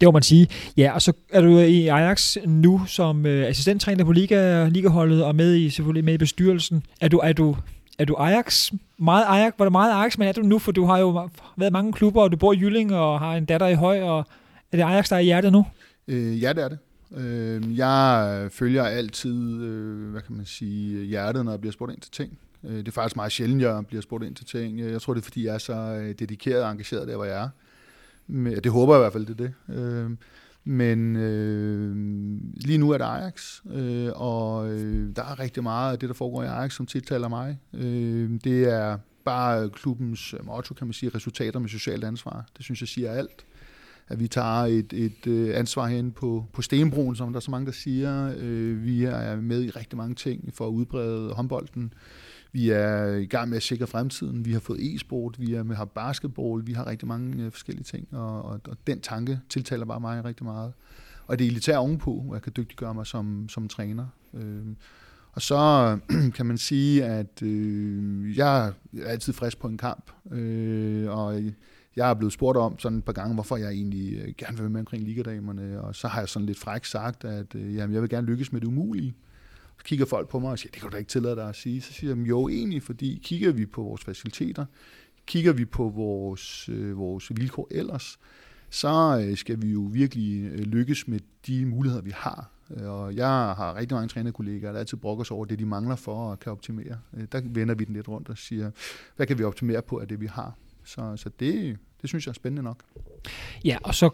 [0.00, 0.48] Det må man sige.
[0.76, 5.34] Ja, og så er du i Ajax nu som øh, assistenttræner på Liga, Ligaholdet og
[5.34, 6.84] med i, selvfølgelig med i bestyrelsen.
[7.00, 7.56] Er du, er du,
[7.98, 8.72] er du Ajax?
[8.98, 9.52] Meget Ajax?
[9.58, 10.58] Var det meget Ajax, men er du nu?
[10.58, 13.44] For du har jo været mange klubber, og du bor i Jylling og har en
[13.44, 14.26] datter i Høj, og
[14.72, 15.66] er det Ajax, der er i hjertet nu?
[16.08, 16.78] Øh, ja, det er det.
[17.16, 22.00] Øh, jeg følger altid, øh, hvad kan man sige, hjertet, når jeg bliver spurgt ind
[22.00, 22.38] til ting.
[22.64, 24.80] Øh, det er faktisk meget sjældent, jeg bliver spurgt ind til ting.
[24.80, 27.42] Jeg tror, det er, fordi jeg er så øh, dedikeret og engageret der, hvor jeg
[27.42, 27.48] er.
[28.26, 29.74] Men, Det håber jeg i hvert fald, det er det.
[29.76, 30.10] Øh,
[30.64, 31.96] men øh,
[32.54, 36.14] lige nu er det Ajax, øh, og øh, der er rigtig meget af det, der
[36.14, 37.58] foregår i Ajax, som tiltaler mig.
[37.74, 42.46] Øh, det er bare klubbens øh, motto, kan man sige, resultater med socialt ansvar.
[42.56, 43.44] Det synes jeg siger alt.
[44.08, 47.50] At vi tager et, et øh, ansvar hen på, på Stenbroen, som der er så
[47.50, 48.34] mange, der siger.
[48.38, 51.94] Øh, vi er med i rigtig mange ting for at udbrede håndbolden.
[52.52, 54.44] Vi er i gang med at sikre fremtiden.
[54.44, 57.84] Vi har fået e-sport, vi er med har basketball, vi har rigtig mange øh, forskellige
[57.84, 60.72] ting, og, og, og den tanke tiltaler bare mig rigtig meget.
[61.26, 64.06] Og det elitære ovenpå, hvor jeg kan dygtiggøre mig som, som træner.
[64.34, 64.66] Øh,
[65.32, 65.98] Og så
[66.36, 68.72] kan man sige, at øh, jeg er
[69.06, 71.42] altid frisk på en kamp, øh, og
[71.96, 74.62] jeg er blevet spurgt om sådan et par gange, hvorfor jeg egentlig øh, gerne vil
[74.62, 77.94] være med omkring ligadamerne, og så har jeg sådan lidt fræk sagt, at øh, jamen,
[77.94, 79.14] jeg vil gerne lykkes med det umulige.
[79.78, 81.56] Så kigger folk på mig og siger, det kan du da ikke tillade dig at
[81.56, 81.80] sige.
[81.80, 84.64] Så siger jeg, jo egentlig, fordi kigger vi på vores faciliteter,
[85.26, 88.18] kigger vi på vores, øh, vores vilkår ellers,
[88.70, 92.50] så øh, skal vi jo virkelig øh, lykkes med de muligheder, vi har.
[92.76, 95.96] Øh, og jeg har rigtig mange trænerkollegaer, der altid brokker sig over det, de mangler
[95.96, 96.98] for at kan optimere.
[97.16, 98.70] Øh, der vender vi den lidt rundt og siger,
[99.16, 100.56] hvad kan vi optimere på af det, vi har?
[100.84, 102.78] Så, så det, det synes jeg er spændende nok.
[103.64, 104.10] Ja, og så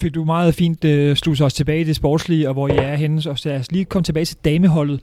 [0.00, 2.94] fik du meget fint øh, sluset os tilbage i det sportslige, og hvor jeg er
[2.94, 3.22] henne.
[3.22, 5.00] Så lad os lige komme tilbage til dameholdet.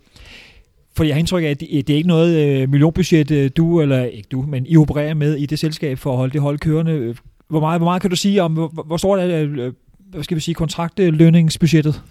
[0.95, 3.82] For jeg har indtryk af, at det, det er ikke noget øh, millionbudget, øh, du,
[3.82, 6.60] eller ikke du, men I opererer med i det selskab for at holde det hold
[6.60, 7.15] kørende.
[7.47, 9.73] Hvor meget, hvor meget kan du sige om, hvor, hvor stort er øh,
[10.10, 12.01] hvad skal vi sige, kontraktlønningsbudgettet?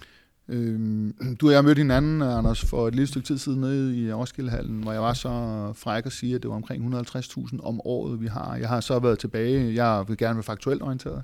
[0.49, 4.13] Øhm, du og jeg mødte hinanden, Anders, for et lille stykke tid siden nede i
[4.13, 5.29] Roskildehallen, hvor jeg var så
[5.75, 8.55] fræk at sige, at det var omkring 150.000 om året, vi har.
[8.55, 11.23] Jeg har så været tilbage, jeg vil gerne være faktuelt orienteret.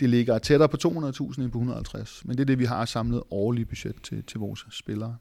[0.00, 3.22] Det ligger tættere på 200.000 end på 150, men det er det, vi har samlet
[3.30, 5.16] årligt budget til, til vores spillere.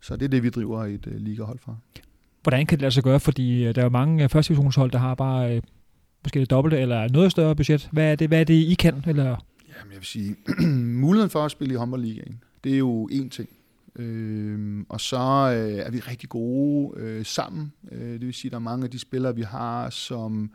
[0.00, 1.80] Så det er det, vi driver et uh, ligahold for.
[2.42, 3.20] Hvordan kan det lade sig gøre?
[3.20, 5.62] Fordi øh, der er jo mange første divisionshold, der har bare uh,
[6.24, 7.88] måske det dobbelte eller noget større budget.
[7.92, 9.04] Hvad er det, hvad er det I kan?
[9.06, 9.24] Eller?
[9.24, 10.36] Jamen, jeg vil sige,
[11.06, 13.48] muligheden for at spille i håndboldligaen, det er jo én ting.
[13.96, 17.72] Øh, og så øh, er vi rigtig gode øh, sammen.
[17.92, 20.50] Øh, det vil sige, at der er mange af de spillere, vi har, som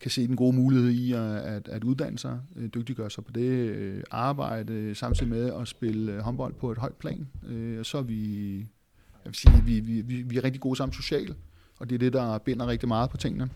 [0.00, 3.32] kan se den gode mulighed i at, at, at uddanne sig, øh, dygtiggøre sig på
[3.32, 7.28] det, øh, arbejde samtidig med at spille øh, håndbold på et højt plan.
[7.48, 8.56] Øh, og så er vi,
[9.24, 11.36] jeg vil sige, vi, vi, vi, vi er rigtig gode sammen socialt,
[11.78, 13.50] og det er det, der binder rigtig meget på tingene.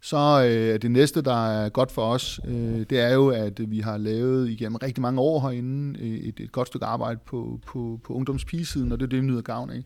[0.00, 3.80] Så øh, det næste, der er godt for os, øh, det er jo, at vi
[3.80, 8.00] har lavet igennem rigtig mange år herinde øh, et, et godt stykke arbejde på, på,
[8.04, 9.84] på ungdomspigesiden, og det er det, vi nyder gavn af,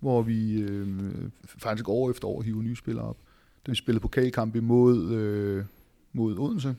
[0.00, 0.88] hvor vi øh,
[1.44, 3.16] faktisk år efter år hiver nye spillere op.
[3.66, 5.64] Da vi spillede pokalkamp imod øh,
[6.12, 6.76] mod Odense,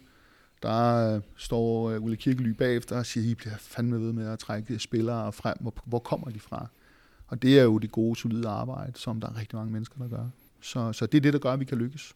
[0.63, 4.39] der øh, står øh, Ulle Kirkely bagefter og siger, I bliver fandme ved med at
[4.39, 5.57] trække spillere frem.
[5.59, 6.67] Hvor, hvor kommer de fra?
[7.27, 10.07] Og det er jo det gode, solide arbejde, som der er rigtig mange mennesker, der
[10.07, 10.25] gør.
[10.61, 12.15] Så, så det er det, der gør, at vi kan lykkes.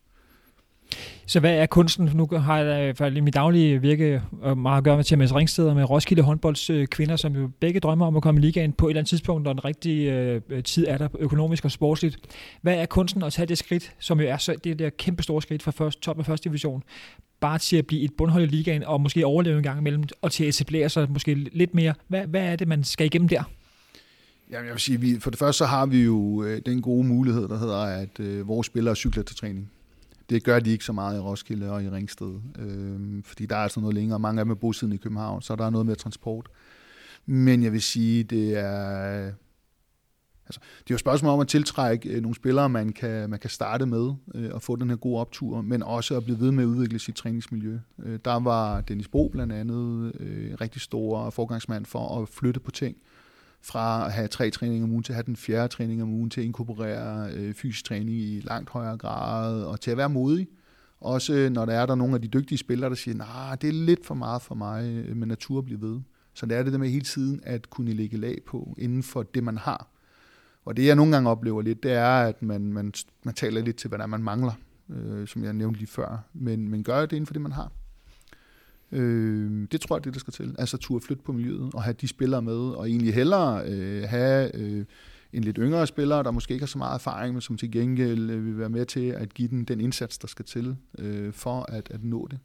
[1.26, 2.10] Så hvad er kunsten?
[2.14, 5.90] Nu har jeg i mit daglige virke øh, meget at gøre med Thomas Ringsted med
[5.90, 8.92] Roskilde håndbolds øh, kvinder, som jo begge drømmer om at komme i ligaen på et
[8.92, 12.18] eller andet tidspunkt, når den rigtige øh, tid er der økonomisk og sportsligt.
[12.62, 15.42] Hvad er kunsten at tage det skridt, som jo er så, det der kæmpe store
[15.42, 16.84] skridt fra først, top af første division,
[17.40, 20.32] bare til at blive et bundhold i ligaen og måske overleve en gang imellem, og
[20.32, 21.94] til at etablere sig måske lidt mere.
[22.08, 23.44] Hvad, hvad er det, man skal igennem der?
[24.52, 27.08] Jamen, jeg vil sige, vi, for det første så har vi jo øh, den gode
[27.08, 29.72] mulighed, der hedder, at øh, vores spillere cykler til træning.
[30.30, 33.60] Det gør de ikke så meget i Roskilde og i Ringsted, øh, fordi der er
[33.60, 34.20] altså noget længere.
[34.20, 36.48] Mange af dem er bosiddende i København, så der er noget med transport.
[37.26, 39.32] Men jeg vil sige, det er...
[40.48, 43.40] Altså, det er jo et spørgsmål om at tiltrække øh, nogle spillere, man kan, man
[43.40, 46.52] kan starte med øh, og få den her gode optur, men også at blive ved
[46.52, 47.80] med at udvikle sit træningsmiljø.
[48.04, 52.72] Øh, der var Dennis Bro blandt andet øh, rigtig stor forgangsmand for at flytte på
[52.72, 52.98] ting.
[52.98, 53.15] Øh,
[53.66, 56.30] fra at have tre træninger om ugen til at have den fjerde træning om ugen,
[56.30, 60.48] til at inkorporere øh, fysisk træning i langt højere grad, og til at være modig.
[61.02, 63.58] Også øh, når der er der nogle af de dygtige spillere, der siger, nej, nah,
[63.62, 66.02] det er lidt for meget for mig, øh, med men natur bliver ved.
[66.34, 69.24] Så det er det der med hele tiden at kunne lægge lag på inden for
[69.24, 69.88] det, man har.
[70.66, 73.78] Og det jeg nogle gange oplever lidt, det er, at man, man, man taler lidt
[73.78, 74.54] til, hvad der er, man mangler,
[74.90, 77.72] øh, som jeg nævnte lige før, men, men gør det inden for det, man har.
[78.96, 80.56] Øh, det tror jeg, det der skal til.
[80.60, 84.56] Altså turde flytte på miljøet og have de spillere med, og egentlig hellere øh, have
[84.56, 84.86] øh,
[85.34, 88.30] en lidt yngre spiller, der måske ikke har så meget erfaring, men som til gengæld
[88.30, 91.66] øh, vil være med til at give den den indsats, der skal til øh, for
[91.72, 92.40] at, at nå det.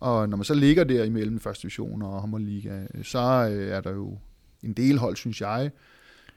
[0.00, 3.80] Og når man så ligger der imellem første division og Hammerliga, øh, så øh, er
[3.80, 4.18] der jo
[4.62, 5.70] en del hold, synes jeg,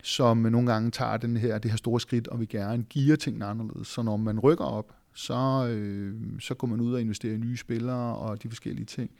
[0.03, 3.45] som nogle gange tager den her, det her store skridt og vil gerne give tingene
[3.45, 3.87] anderledes.
[3.87, 7.57] Så når man rykker op, så, øh, så går man ud og investerer i nye
[7.57, 9.11] spillere og de forskellige ting.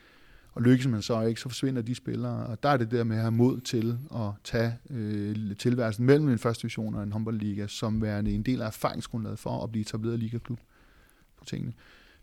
[0.56, 2.46] Og lykkes man så ikke, så forsvinder de spillere.
[2.46, 6.30] Og der er det der med at have mod til at tage øh, tilværelsen mellem
[6.30, 9.82] en første division og en håndboldliga, som værende en del af erfaringsgrundlaget for at blive
[9.82, 10.60] etableret ligaklub
[11.38, 11.74] på tingene.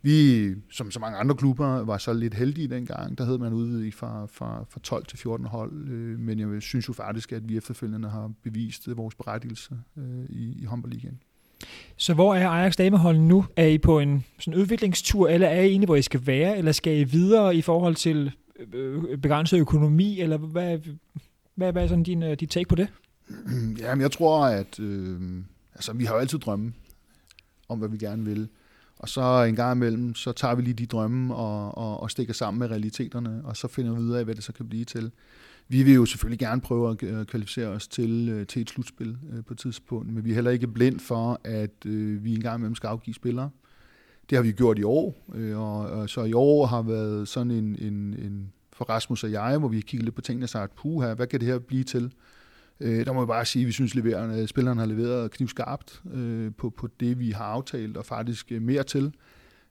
[0.02, 3.18] Vi, som så mange andre klubber, var så lidt heldige dengang.
[3.18, 5.88] Der havde man udvidet fra, fra, fra 12 til 14 hold.
[5.88, 10.62] Øh, men jeg synes jo faktisk, at vi efterfølgende har bevist vores berettigelse øh, i,
[10.62, 11.22] i håndboldligaen.
[11.96, 13.44] Så hvor er Ajax damehold nu?
[13.56, 16.72] Er I på en sådan udviklingstur, eller er I egentlig, hvor I skal være, eller
[16.72, 18.32] skal I videre i forhold til
[18.72, 20.78] øh, øh begrænset økonomi, eller hvad,
[21.54, 22.88] hvad, hvad er sådan din, øh, din take på det?
[23.80, 25.20] Jamen, jeg tror, at øh,
[25.74, 26.72] altså, vi har jo altid drømme
[27.68, 28.48] om, hvad vi gerne vil.
[28.98, 32.34] Og så en gang imellem, så tager vi lige de drømme og, og, og stikker
[32.34, 35.10] sammen med realiteterne, og så finder vi ud af, hvad det så kan blive til.
[35.72, 39.18] Vi vil jo selvfølgelig gerne prøve at øh, kvalificere os til, øh, til et slutspil
[39.32, 41.70] øh, på et tidspunkt, men vi er heller ikke blind for, at
[42.24, 43.50] vi engang imellem skal afgive spillere.
[44.30, 47.94] Det har vi gjort i år, og, så i år har været sådan en, en,
[47.94, 51.26] en for Rasmus og jeg, hvor vi kigger lidt på tingene og sagt, puha, hvad
[51.26, 52.12] kan det her blive til?
[52.80, 56.02] der må jeg bare sige, at vi synes, at spilleren har leveret knivskarpt
[56.58, 59.12] på, på det, vi har aftalt, og faktisk mere til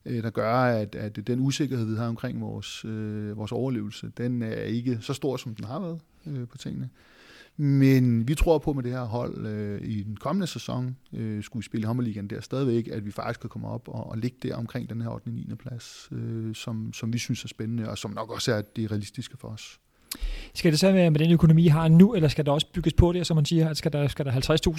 [0.05, 4.41] Øh, der gør, at, at den usikkerhed, vi har omkring vores, øh, vores overlevelse, den
[4.41, 6.89] er ikke så stor, som den har været øh, på tingene.
[7.57, 11.61] Men vi tror på med det her hold øh, i den kommende sæson, øh, skulle
[11.61, 14.55] vi spille Hammerligaen der stadigvæk, at vi faktisk kan komme op og, og ligge der
[14.55, 15.27] omkring den her 8.
[15.27, 15.55] og 9.
[15.59, 19.37] plads, øh, som, som vi synes er spændende, og som nok også er det realistiske
[19.37, 19.79] for os.
[20.53, 22.93] Skal det så være med den økonomi, I har nu, eller skal der også bygges
[22.93, 23.73] på det, som man siger?
[23.73, 24.31] Skal der, skal der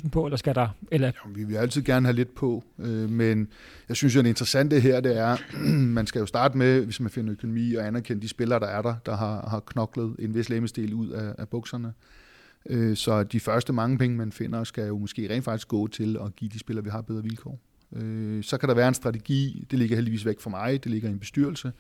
[0.03, 0.69] 50.000 på, eller skal der...
[0.91, 1.07] Eller?
[1.07, 3.49] Jo, vi vil altid gerne have lidt på, øh, men
[3.89, 5.37] jeg synes jo, det interessante her, det er,
[5.99, 8.83] man skal jo starte med, hvis man finder økonomi, og anerkende de spillere, der er
[8.83, 11.93] der, der har, har knoklet en vis lægemestil ud af, af bukserne.
[12.67, 16.19] Øh, så de første mange penge, man finder, skal jo måske rent faktisk gå til
[16.25, 17.59] at give de spillere, vi har bedre vilkår.
[17.97, 21.09] Øh, så kan der være en strategi, det ligger heldigvis væk fra mig, det ligger
[21.09, 21.73] i en bestyrelse,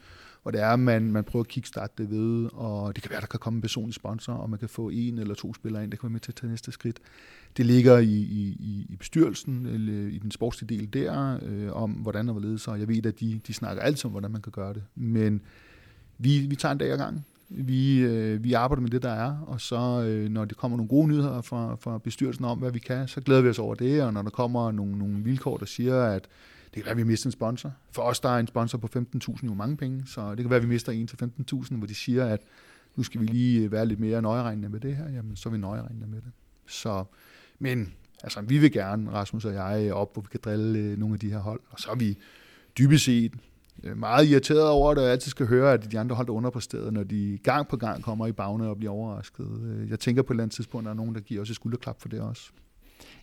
[0.42, 3.20] hvor det er, at man, man prøver at kickstarte det ved, og det kan være,
[3.20, 5.90] der kan komme en personlig sponsor, og man kan få en eller to spillere ind,
[5.90, 7.00] der kan være med til at tage næste skridt.
[7.56, 12.28] Det ligger i, i, i bestyrelsen, eller i den sportslige del der, øh, om hvordan
[12.28, 14.74] og hvorledes, og jeg ved, at de, de snakker altid om, hvordan man kan gøre
[14.74, 14.82] det.
[14.94, 15.40] Men
[16.18, 17.26] vi, vi tager en dag ad gang.
[17.48, 20.88] Vi, øh, vi arbejder med det, der er, og så øh, når det kommer nogle
[20.88, 24.02] gode nyheder fra, fra bestyrelsen om, hvad vi kan, så glæder vi os over det,
[24.02, 26.28] og når der kommer nogle, nogle vilkår, der siger, at
[26.74, 27.72] det kan være, at vi mister en sponsor.
[27.90, 30.56] For os, der er en sponsor på 15.000 jo mange penge, så det kan være,
[30.56, 31.16] at vi mister en til
[31.52, 32.40] 15.000, hvor de siger, at
[32.96, 35.50] nu skal vi lige øh, være lidt mere nøjeregnende med det her, jamen så er
[35.50, 36.32] vi nøjeregnende med det.
[36.66, 37.04] Så,
[37.58, 41.14] men altså, vi vil gerne, Rasmus og jeg, op, hvor vi kan drille øh, nogle
[41.14, 42.18] af de her hold, og så er vi
[42.78, 43.32] dybest set
[43.82, 46.92] øh, meget irriteret over det, og altid skal høre, at de andre hold er underpræsteret,
[46.92, 49.86] når de gang på gang kommer i bagne og bliver overrasket.
[49.90, 51.56] Jeg tænker på et eller andet tidspunkt, at der er nogen, der giver os et
[51.56, 52.50] skulderklap for det også.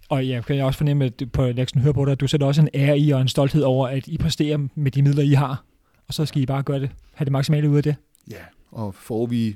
[0.10, 2.62] Og jeg kan også fornemme at på Lexen høre på dig, at du sætter også
[2.62, 5.64] en ære i og en stolthed over, at I præsterer med de midler, I har.
[6.08, 7.96] Og så skal I bare gøre det, have det maksimale ud af det.
[8.32, 9.56] Ja, og får vi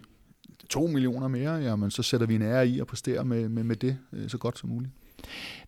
[0.69, 3.75] to millioner mere, jamen så sætter vi en ære i at præstere med, med, med
[3.75, 4.93] det øh, så godt som muligt.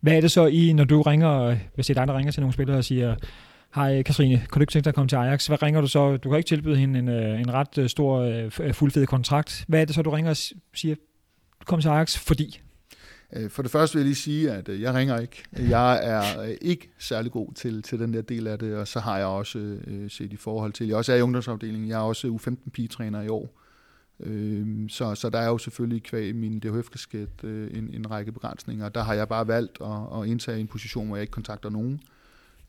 [0.02, 2.42] Hvad er det så i, når du ringer, hvis det er dig, der ringer til
[2.42, 3.16] nogle spillere og siger,
[3.76, 5.48] Hej Katrine, kan du ikke tænke dig at komme til Ajax?
[5.48, 6.18] Hvad ringer du så?
[6.18, 9.66] Du kan ikke tilbyde hende en, øh, en ret øh, stor, fuldfed kontrakt.
[9.68, 10.38] Hvad er det så, du ringer og
[10.74, 10.96] siger,
[11.66, 12.62] kom til Ajax, fordi?
[13.34, 15.44] Øh, for det første vil jeg lige sige, at øh, jeg ringer ikke.
[15.60, 19.00] Jeg er øh, ikke særlig god til, til den der del af det, og så
[19.00, 22.04] har jeg også øh, set i forhold til, jeg også er i ungdomsafdelingen, jeg er
[22.04, 23.62] også U15-pigetræner i år,
[24.20, 28.90] øh, så, så der er jo selvfølgelig kvæg min DHF-kasket øh, en, en række begrænsninger.
[28.90, 32.00] Der har jeg bare valgt at, at indtage en position, hvor jeg ikke kontakter nogen,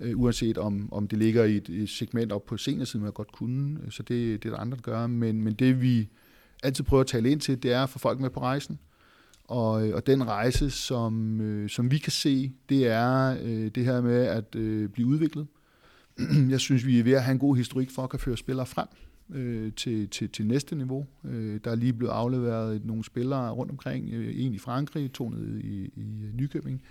[0.00, 3.32] øh, uanset om, om det ligger i et, segment op på senere hvor jeg godt
[3.32, 5.06] kunne, så det, det er der andre, der gør.
[5.06, 6.08] Men, men det vi
[6.62, 8.78] altid prøver at tale ind til, det er at få folk med på rejsen.
[9.48, 13.84] Og, øh, og den rejse, som, øh, som vi kan se, det er øh, det
[13.84, 15.46] her med at øh, blive udviklet.
[16.50, 18.66] Jeg synes, vi er ved at have en god historik for at kan føre spillere
[18.66, 18.88] frem
[19.30, 21.06] øh, til, til, til næste niveau.
[21.24, 25.28] Øh, der er lige blevet afleveret nogle spillere rundt omkring, øh, en i Frankrig, to
[25.28, 26.82] nede i, i Nykøbing.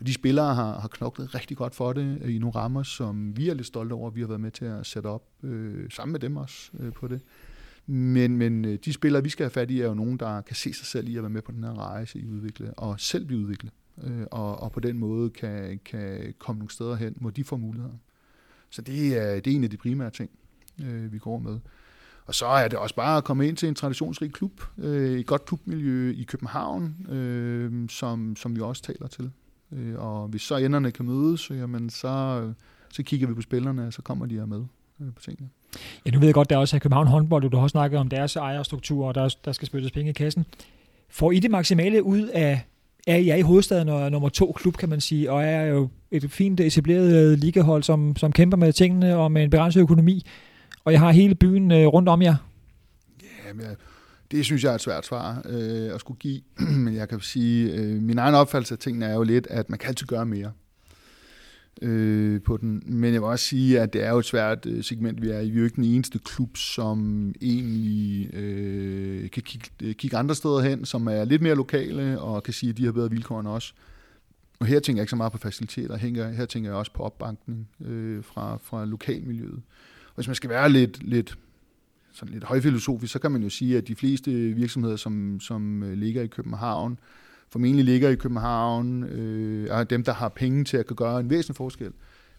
[0.00, 3.36] Og de spillere har, har knoklet rigtig godt for det øh, i nogle rammer, som
[3.36, 6.12] vi er lidt stolte over, vi har været med til at sætte op øh, sammen
[6.12, 7.20] med dem også øh, på det.
[7.90, 10.56] Men, men øh, de spillere, vi skal have fat i, er jo nogen, der kan
[10.56, 13.24] se sig selv i at være med på den her rejse i udvikle, og selv
[13.24, 13.72] blive udviklet.
[14.04, 17.56] Øh, og, og på den måde kan, kan komme nogle steder hen, hvor de får
[17.56, 17.94] muligheder.
[18.70, 20.30] Så det er, det er en af de primære ting,
[20.84, 21.58] øh, vi går med.
[22.26, 25.26] Og så er det også bare at komme ind til en traditionsrig klub, øh, et
[25.26, 29.30] godt klubmiljø i København, øh, som, som vi også taler til.
[29.96, 32.52] og hvis så enderne kan mødes, jamen så,
[32.88, 34.64] så kigger vi på spillerne, og så kommer de her med
[35.16, 35.48] på tingene.
[36.06, 38.08] Ja, nu ved jeg godt, der er også København håndbold, du har også snakket om
[38.08, 40.46] deres ejerstruktur, og der, der skal spyttes penge i kassen.
[41.10, 42.64] Får I det maksimale ud af,
[43.06, 45.88] er I er i hovedstaden og nummer to klub, kan man sige, og er jo
[46.10, 50.26] et fint etableret øh, ligahold, som, som kæmper med tingene og med en begrænset økonomi,
[50.84, 52.36] og jeg har hele byen øh, rundt om jer?
[53.22, 53.66] Ja, men
[54.30, 56.40] det synes jeg er et svært svar øh, at skulle give,
[56.84, 59.78] men jeg kan sige, øh, min egen opfattelse af tingene er jo lidt, at man
[59.78, 60.52] kan altid gøre mere
[61.82, 62.82] øh, på den.
[62.86, 65.40] Men jeg vil også sige, at det er jo et svært øh, segment, vi er
[65.40, 65.50] i.
[65.50, 70.34] Vi er jo ikke den eneste klub, som egentlig øh, kan kigge, øh, kigge andre
[70.34, 73.40] steder hen, som er lidt mere lokale og kan sige, at de har bedre vilkår
[73.40, 73.74] end os.
[74.60, 77.02] Og her tænker jeg ikke så meget på faciliteter, her, her tænker jeg også på
[77.02, 79.62] opbankning øh, fra, fra lokalmiljøet.
[80.08, 81.38] Og hvis man skal være lidt, lidt,
[82.12, 85.92] sådan lidt højfilosofisk, så kan man jo sige, at de fleste virksomheder, som, som øh,
[85.92, 86.98] ligger i København,
[87.50, 91.30] formentlig ligger i København, øh, og dem, der har penge til at kunne gøre en
[91.30, 91.92] væsentlig forskel,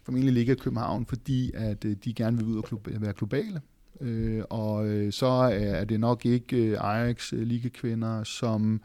[0.04, 3.60] formentlig ligger i København, fordi at øh, de gerne vil ud og være globale.
[4.00, 8.80] Øh, og øh, så er det nok ikke øh, Ajax øh, ligekvinder, som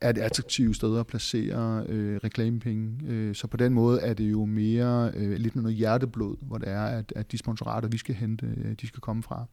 [0.00, 3.06] er et attraktivt sted at placere øh, reklamepenge.
[3.06, 6.68] Øh, så på den måde er det jo mere øh, lidt noget hjerteblod, hvor det
[6.68, 9.46] er, at, at de sponsorater, vi skal hente, øh, de skal komme fra.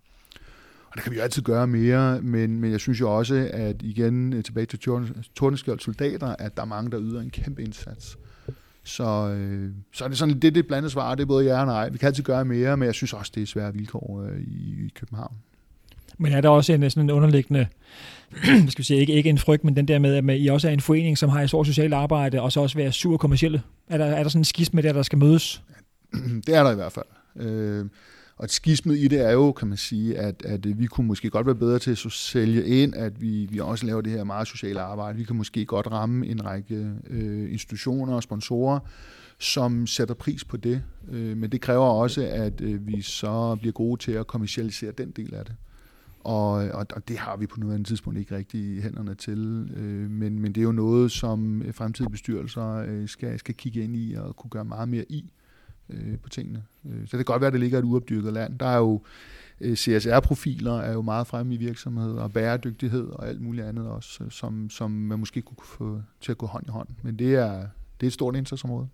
[0.92, 3.76] Og der kan vi jo altid gøre mere, men, men jeg synes jo også, at
[3.82, 4.80] igen øh, tilbage til
[5.36, 8.18] Tordenskjold soldater, at der er mange, der yder en kæmpe indsats.
[8.84, 11.66] Så, øh, så er det sådan, det, det blandede svar, det er både ja og
[11.66, 11.90] nej.
[11.90, 14.86] Vi kan altid gøre mere, men jeg synes også, det er svære vilkår øh, i,
[14.86, 15.36] i København.
[16.18, 17.68] Men er der også en, sådan en underliggende,
[18.70, 20.72] skal vi sige, ikke, ikke en frygt, men den der med, at I også er
[20.72, 23.62] en forening, som har et stort socialt arbejde, og så også være sur kommersielle?
[23.88, 25.64] Er der, er der sådan en skisme der, der skal mødes?
[26.46, 27.06] Det er der i hvert fald.
[27.36, 27.86] Øh,
[28.40, 31.46] og skismet i det er jo, kan man sige, at, at vi kunne måske godt
[31.46, 34.82] være bedre til at sælge ind, at vi, vi også laver det her meget sociale
[34.82, 35.18] arbejde.
[35.18, 38.80] Vi kan måske godt ramme en række øh, institutioner og sponsorer,
[39.40, 40.84] som sætter pris på det.
[41.12, 45.12] Øh, men det kræver også, at øh, vi så bliver gode til at kommercialisere den
[45.12, 45.56] del af det.
[46.20, 49.70] Og, og, og det har vi på nuværende tidspunkt ikke rigtig hænderne til.
[49.76, 53.96] Øh, men, men det er jo noget, som fremtidige bestyrelser øh, skal, skal kigge ind
[53.96, 55.32] i og kunne gøre meget mere i
[55.90, 56.64] øh, på tingene.
[56.86, 58.60] Øh, så det kan godt være, at det ligger et uopdyrket land.
[58.60, 59.02] Der er jo
[59.62, 64.24] øh, CSR-profiler er jo meget fremme i virksomheder, og bæredygtighed og alt muligt andet også,
[64.24, 66.88] øh, som, som man måske kunne få til at gå hånd i hånd.
[67.02, 67.54] Men det er,
[68.00, 68.88] det er et stort indsatsområde.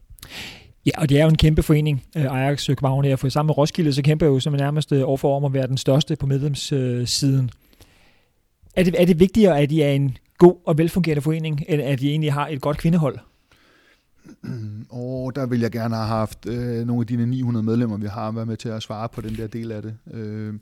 [0.85, 3.57] Ja, og det er jo en kæmpe forening, øh, Ajax København her, for sammen med
[3.57, 7.49] Roskilde, så kæmper jo som nærmest overfor om at være den største på medlemssiden.
[8.75, 12.01] Er det, er det vigtigere, at I er en god og velfungerende forening, end at
[12.01, 13.19] I egentlig har et godt kvindehold?
[14.89, 18.31] Og der vil jeg gerne have haft øh, nogle af dine 900 medlemmer, vi har,
[18.31, 19.97] været med til at svare på den der del af det.
[20.13, 20.53] Øh,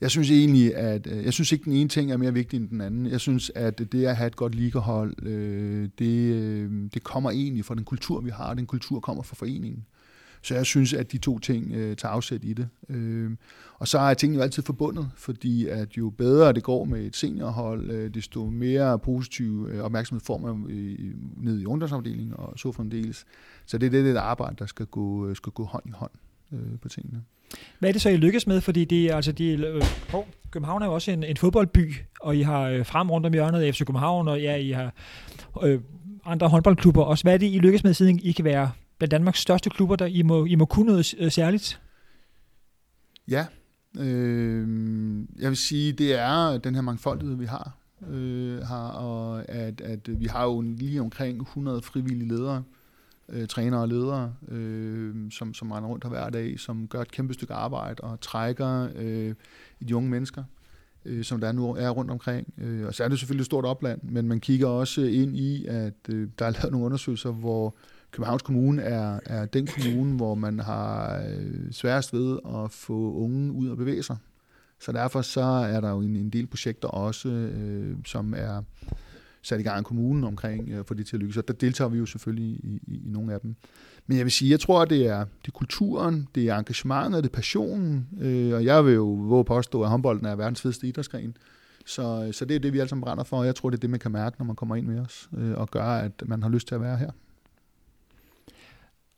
[0.00, 2.68] jeg synes egentlig, at øh, jeg synes ikke, den ene ting er mere vigtig end
[2.68, 3.06] den anden.
[3.06, 7.64] Jeg synes, at det at have et godt ligahold, øh, det, øh, det kommer egentlig
[7.64, 8.54] fra den kultur, vi har.
[8.54, 9.84] Den kultur kommer fra foreningen.
[10.46, 12.68] Så jeg synes, at de to ting øh, tager afsæt i det.
[12.88, 13.30] Øh,
[13.74, 17.16] og så er tingene jo altid forbundet, fordi at jo bedre det går med et
[17.16, 22.72] seniorhold, øh, desto mere positiv øh, opmærksomhed får man øh, ned i ungdomsafdelingen og så
[22.72, 23.24] fremdeles.
[23.66, 26.10] Så det er det, det arbejde, der skal gå, øh, skal gå hånd i hånd
[26.52, 27.22] øh, på tingene.
[27.78, 28.60] Hvad er det så, I lykkes med?
[28.60, 29.82] Fordi det, altså, de, øh,
[30.50, 33.74] København er jo også en, en fodboldby, og I har øh, frem rundt om hjørnet
[33.74, 34.92] FC København, og ja, I har
[35.62, 35.80] øh,
[36.24, 37.24] andre håndboldklubber også.
[37.24, 40.06] Hvad er det, I lykkes med, siden I kan være blandt Danmarks største klubber, der
[40.06, 41.80] I må, I må kunne noget øh, særligt?
[43.28, 43.46] Ja,
[43.98, 44.68] øh,
[45.38, 47.76] jeg vil sige, det er den her mangfoldighed, vi har.
[48.10, 52.62] Øh, har og at, at vi har jo lige omkring 100 frivillige ledere,
[53.28, 57.10] øh, trænere og ledere, øh, som, som render rundt her hver dag, som gør et
[57.10, 59.34] kæmpe stykke arbejde og trækker øh,
[59.88, 60.44] de unge mennesker,
[61.04, 62.54] øh, som der nu er rundt omkring.
[62.58, 65.66] Øh, og så er det selvfølgelig et stort opland, men man kigger også ind i,
[65.66, 67.74] at øh, der er lavet nogle undersøgelser, hvor
[68.10, 73.52] Københavns Kommune er, er den kommune, hvor man har øh, sværest ved at få unge
[73.52, 74.16] ud og bevæge sig.
[74.80, 78.62] Så derfor så er der jo en, en del projekter også, øh, som er
[79.42, 81.36] sat i gang af kommunen omkring øh, for det til at lykkes.
[81.36, 83.56] Og der deltager vi jo selvfølgelig i, i, i nogle af dem.
[84.06, 87.24] Men jeg vil sige, jeg tror, at det er, det er kulturen, det er engagementet,
[87.24, 88.08] det er passionen.
[88.20, 91.36] Øh, og jeg vil jo våge påstå, at håndbolden er verdens fedeste idrætsgren.
[91.86, 93.80] Så, så det er det, vi alle sammen brænder for, og jeg tror, det er
[93.80, 96.42] det, man kan mærke, når man kommer ind med os, øh, og gør, at man
[96.42, 97.10] har lyst til at være her.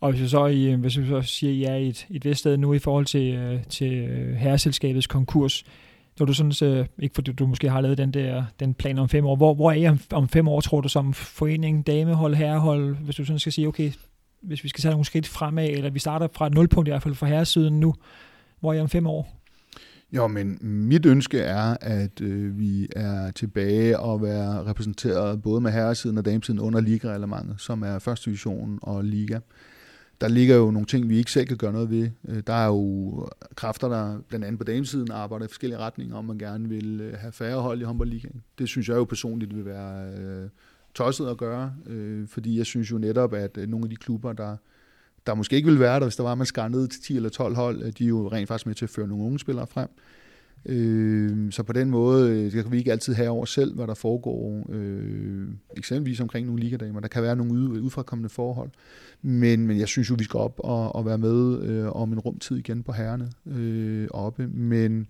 [0.00, 2.06] Og hvis vi så, i, øh, hvis vi så siger, at I er i et,
[2.10, 5.64] et vist sted nu i forhold til, øh, til øh, herreselskabets konkurs,
[6.18, 9.08] når du sådan, så, ikke fordi du måske har lavet den der den plan om
[9.08, 12.34] fem år, hvor, hvor er I om, om fem år, tror du, som forening, damehold,
[12.34, 13.92] herrehold, hvis du sådan skal sige, okay,
[14.42, 17.02] hvis vi skal tage nogle skridt fremad, eller vi starter fra et nulpunkt i hvert
[17.02, 17.94] fald for herresiden nu,
[18.60, 19.34] hvor er I om fem år?
[20.12, 25.70] Jo, men mit ønske er, at øh, vi er tilbage og være repræsenteret både med
[25.70, 27.18] herresiden og damesiden under liga
[27.58, 29.38] som er første division og liga
[30.20, 32.10] der ligger jo nogle ting, vi ikke selv kan gøre noget ved.
[32.28, 36.24] Øh, der er jo kræfter, der blandt andet på damesiden arbejder i forskellige retninger, om
[36.24, 38.42] man gerne vil øh, have færre hold i håndboldligaen.
[38.58, 40.48] Det synes jeg jo personligt vil være øh,
[40.94, 44.56] tosset at gøre, øh, fordi jeg synes jo netop, at nogle af de klubber, der,
[45.26, 47.28] der måske ikke ville være der, hvis der var, man skar ned til 10 eller
[47.28, 49.88] 12 hold, de er jo rent faktisk med til at føre nogle unge spillere frem.
[49.88, 50.17] Øh,
[51.50, 54.66] så på den måde øh, kan vi ikke altid have over selv, hvad der foregår,
[54.68, 57.00] øh, eksempelvis omkring nogle ligadamer.
[57.00, 58.70] Der kan være nogle ud, udfrakommende forhold,
[59.22, 62.18] men, men jeg synes jo, vi skal op og, og være med øh, om en
[62.18, 65.06] rumtid igen på herrene øh, oppe, men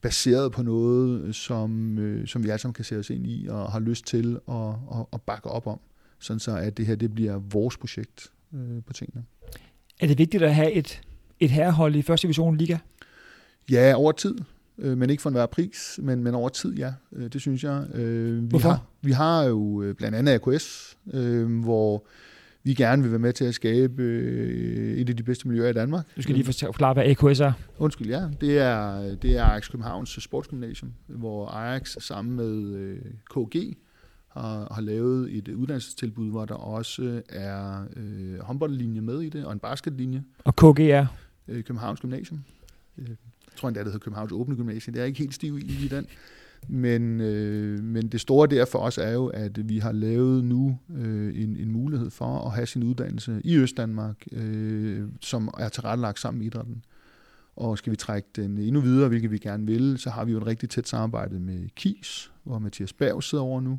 [0.00, 3.72] baseret på noget, som, øh, som vi alle sammen kan se os ind i og
[3.72, 5.80] har lyst til at, at, at bakke op om,
[6.18, 9.24] sådan så at det her det bliver vores projekt øh, på tingene.
[10.00, 11.00] Er det vigtigt at have et,
[11.40, 12.78] et herrehold i første division liga?
[13.70, 14.38] Ja, over tid
[14.78, 16.92] øh, men ikke for enhver pris, men, men over tid, ja.
[17.12, 17.86] Øh, det synes jeg.
[17.94, 18.68] Øh, vi Hvorfor?
[18.68, 22.06] Har, vi har jo øh, blandt andet AKS, øh, hvor
[22.62, 25.72] vi gerne vil være med til at skabe øh, et af de bedste miljøer i
[25.72, 26.06] Danmark.
[26.16, 27.52] Du skal lige forklare, hvad AKS er.
[27.78, 28.28] Undskyld, ja.
[28.40, 32.98] Det er, det er Ajax Københavns Sportsgymnasium, hvor Ajax sammen med øh,
[33.30, 33.76] KG
[34.28, 39.52] har, har lavet et uddannelsestilbud, hvor der også er øh, håndboldlinje med i det, og
[39.52, 40.24] en basketlinje.
[40.44, 41.06] Og KG er?
[41.48, 42.44] Øh, Københavns Gymnasium.
[43.58, 44.94] Tror endda, det hedder Københavns Åbne Gymnasium.
[44.94, 46.06] Det er ikke helt stiv i, i den.
[46.68, 50.78] Men, øh, men det store der for os er jo, at vi har lavet nu
[50.96, 56.20] øh, en, en mulighed for at have sin uddannelse i Østdanmark, øh, som er tilrettelagt
[56.20, 56.84] sammen med idrætten.
[57.56, 60.38] Og skal vi trække den endnu videre, hvilket vi gerne vil, så har vi jo
[60.38, 63.78] et rigtig tæt samarbejde med KIS, hvor Mathias Berg sidder over nu,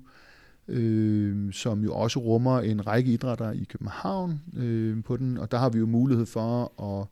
[0.68, 5.38] øh, som jo også rummer en række idrætter i København øh, på den.
[5.38, 7.08] Og der har vi jo mulighed for at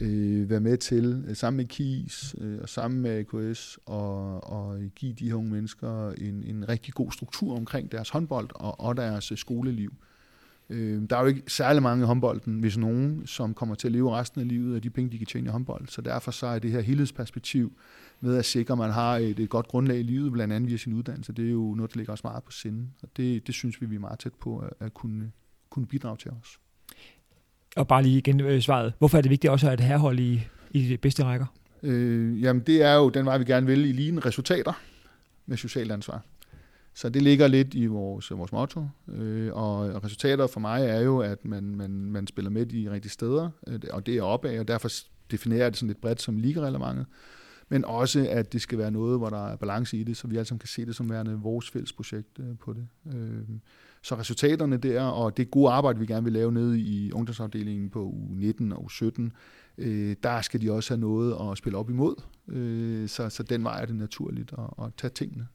[0.00, 4.80] øh, være med til, øh, sammen med KIS øh, og sammen med AKS, og, og
[4.94, 8.96] give de her unge mennesker en, en rigtig god struktur omkring deres håndbold og, og
[8.96, 9.92] deres øh, skoleliv.
[10.70, 13.92] Øh, der er jo ikke særlig mange i håndbolden, hvis nogen, som kommer til at
[13.92, 15.88] leve resten af livet af de penge, de kan tjene i håndbold.
[15.88, 17.72] Så derfor så er det her helhedsperspektiv
[18.20, 20.76] med at sikre, at man har et, et godt grundlag i livet, blandt andet via
[20.76, 22.88] sin uddannelse, det er jo noget, der ligger os meget på sinde.
[23.02, 25.32] Og det, det synes vi, vi er meget tæt på at, at kunne,
[25.70, 26.58] kunne bidrage til os.
[27.78, 28.92] Og bare lige igen øh, svaret.
[28.98, 31.46] Hvorfor er det vigtigt også at have herhold i, i de bedste rækker?
[31.82, 34.72] Øh, jamen det er jo den vej, vi gerne vil i lignende resultater
[35.46, 36.22] med socialt ansvar.
[36.94, 41.18] Så det ligger lidt i vores, vores motto, øh, og resultater for mig er jo,
[41.18, 44.68] at man, man, man spiller med de rigtige steder, øh, og det er opad, og
[44.68, 44.88] derfor
[45.30, 47.06] definerer jeg det sådan lidt bredt som ligarelementet,
[47.68, 50.36] men også, at det skal være noget, hvor der er balance i det, så vi
[50.36, 52.88] alle sammen kan se det som værende vores fælles projekt øh, på det.
[53.14, 53.60] Øhm,
[54.02, 58.04] så resultaterne der, og det gode arbejde, vi gerne vil lave nede i ungdomsafdelingen på
[58.04, 59.32] u 19 og u 17,
[59.78, 62.14] øh, der skal de også have noget at spille op imod.
[62.48, 65.48] Øh, så, så den vej er det naturligt at, at tage tingene,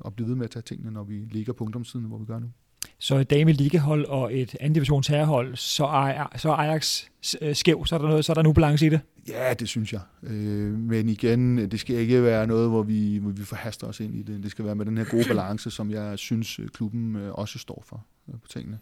[0.00, 2.38] og blive ved med at tage tingene, når vi ligger på ungdomssiden, hvor vi gør
[2.38, 2.50] nu.
[2.98, 7.04] Så et dame ligahold og et anden divisions herrehold, så er, så er Ajax
[7.40, 9.00] øh, skæv, så er der, noget, så er der nu balance i det?
[9.28, 10.00] Ja, det synes jeg.
[10.22, 14.14] Øh, men igen, det skal ikke være noget, hvor vi, hvor vi forhaster os ind
[14.14, 14.42] i det.
[14.42, 17.84] Det skal være med den her gode balance, som jeg synes, øh, klubben også står
[17.86, 18.78] for på tingene.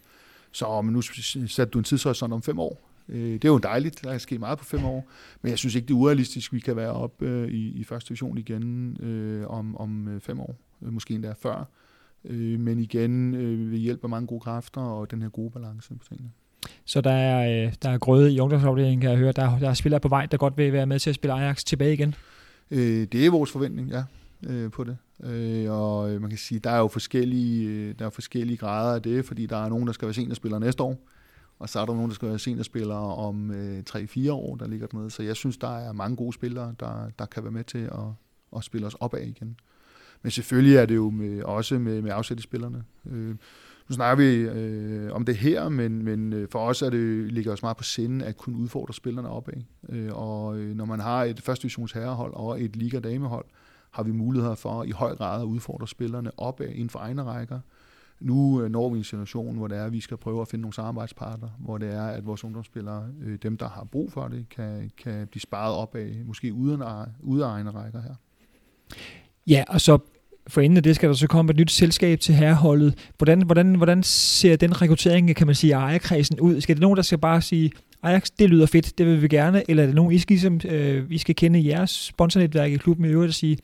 [0.51, 1.01] Så men nu
[1.47, 2.89] satte du en tidshorisont om fem år.
[3.07, 5.07] Det er jo dejligt, der er sket meget på fem år,
[5.41, 8.37] men jeg synes ikke, det er urealistisk, vi kan være op i, i første division
[8.37, 11.69] igen øh, om, om fem år, måske endda før.
[12.27, 15.95] Øh, men igen øh, ved hjælp af mange gode kræfter og den her gode balance
[15.95, 16.31] på tingene.
[16.85, 19.31] Så der er, øh, der er grøde i ungdomsafdelingen, kan jeg høre.
[19.31, 21.63] Der, der er spillere på vej, der godt vil være med til at spille Ajax
[21.63, 22.15] tilbage igen.
[22.71, 24.03] Øh, det er vores forventning, ja,
[24.47, 24.97] øh, på det.
[25.23, 28.95] Øh, og øh, man kan sige, der er jo forskellige, øh, der er forskellige grader
[28.95, 30.99] af det, fordi der er nogen, der skal være seniorspillere næste år,
[31.59, 34.87] og så er der nogen, der skal være seniorspillere om øh, 3-4 år, der ligger
[34.87, 35.11] dernede.
[35.11, 38.07] Så jeg synes, der er mange gode spillere, der, der kan være med til at,
[38.55, 39.57] at spille os opad igen.
[40.25, 42.83] Men selvfølgelig er det jo med, også med, med afsæt i spillerne.
[43.11, 43.29] Øh,
[43.89, 47.51] nu snakker vi øh, om det her, men, men øh, for os er det, ligger
[47.51, 49.53] os meget på sinde at kunne udfordre spillerne opad.
[49.89, 53.45] Øh, og øh, når man har et første divisions herrehold og et liga damehold,
[53.91, 57.23] har vi muligheder for i høj grad at udfordre spillerne opad øh, inden for egne
[57.23, 57.59] rækker.
[58.19, 60.73] Nu når vi en situation, hvor det er, at vi skal prøve at finde nogle
[60.73, 64.91] samarbejdspartnere, hvor det er, at vores ungdomsspillere, øh, dem der har brug for det, kan,
[64.97, 66.83] kan blive sparet op af, måske uden
[67.19, 68.15] uden egne rækker her.
[69.47, 69.99] Ja, og så
[70.47, 72.93] for inden af det skal der så komme et nyt selskab til herreholdet.
[73.17, 76.61] Hvordan, hvordan, hvordan ser den rekruttering, kan man sige, af ejerkredsen ud?
[76.61, 77.71] Skal det nogen, der skal bare sige,
[78.03, 80.61] Ajax, det lyder fedt, det vil vi gerne, eller er det nogen, I skal, som,
[80.65, 83.57] øh, I skal kende jeres sponsornetværk i klubben i øvrigt og sige,